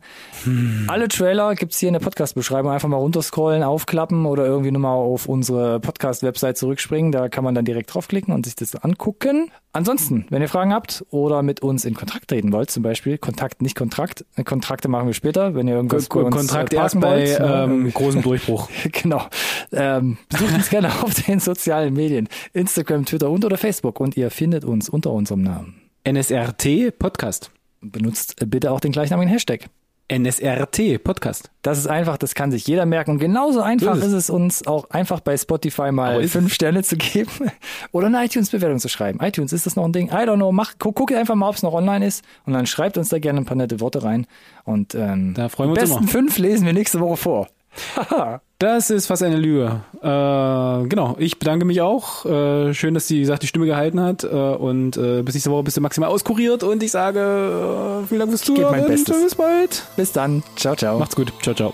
[0.88, 2.72] alle Trailer gibt's hier in der Podcast-Beschreibung.
[2.72, 7.12] Einfach mal runterscrollen, aufklappen oder irgendwie nochmal auf unsere Podcast-Website zurückspringen.
[7.12, 9.52] Da kann man dann direkt draufklicken und sich das angucken.
[9.74, 13.62] Ansonsten, wenn ihr Fragen habt oder mit uns in Kontakt treten wollt, zum Beispiel, Kontakt,
[13.62, 14.26] nicht Kontrakt.
[14.44, 17.40] Kontrakte machen wir später, wenn ihr irgendwas bei uns Kontrakt äh, erst parken bei wollt,
[17.40, 17.64] ne?
[17.64, 18.70] ähm, großem Durchbruch.
[18.92, 19.24] Genau.
[19.72, 22.28] Ähm, besucht uns gerne auf den sozialen Medien.
[22.54, 24.00] Instagram, Twitter und oder Facebook.
[24.00, 25.83] Und ihr findet uns unter unserem Namen.
[26.06, 27.52] NSRT Podcast.
[27.82, 29.70] Benutzt bitte auch den gleichnamigen Hashtag.
[30.12, 31.50] NSRT Podcast.
[31.62, 33.12] Das ist einfach, das kann sich jeder merken.
[33.12, 34.14] Und genauso einfach ist ist es.
[34.26, 37.32] es uns auch einfach bei Spotify mal fünf Sterne zu geben
[37.94, 39.20] oder eine iTunes-Bewertung zu schreiben.
[39.22, 40.10] iTunes, ist das noch ein Ding?
[40.10, 40.52] I don't know.
[40.52, 43.20] Mach, guck, guck einfach mal, ob es noch online ist und dann schreibt uns da
[43.20, 44.28] gerne ein paar nette Worte rein.
[44.66, 46.12] Und ähm, Da freuen wir die uns besten immer.
[46.12, 47.48] fünf lesen wir nächste Woche vor.
[47.96, 48.42] Haha.
[48.60, 49.82] Das ist fast eine Lüge.
[50.02, 52.26] Äh, genau, ich bedanke mich auch.
[52.26, 54.24] Äh, schön, dass die, wie gesagt, die Stimme gehalten hat.
[54.24, 56.64] Äh, und äh, bis nächste Woche bist du maximal auskuriert.
[56.64, 58.88] Und ich sage äh, vielen Dank fürs Zuhören.
[58.88, 59.84] Bis bald.
[59.98, 60.44] Bis dann.
[60.56, 60.98] Ciao, ciao.
[60.98, 61.34] Macht's gut.
[61.42, 61.74] Ciao, ciao.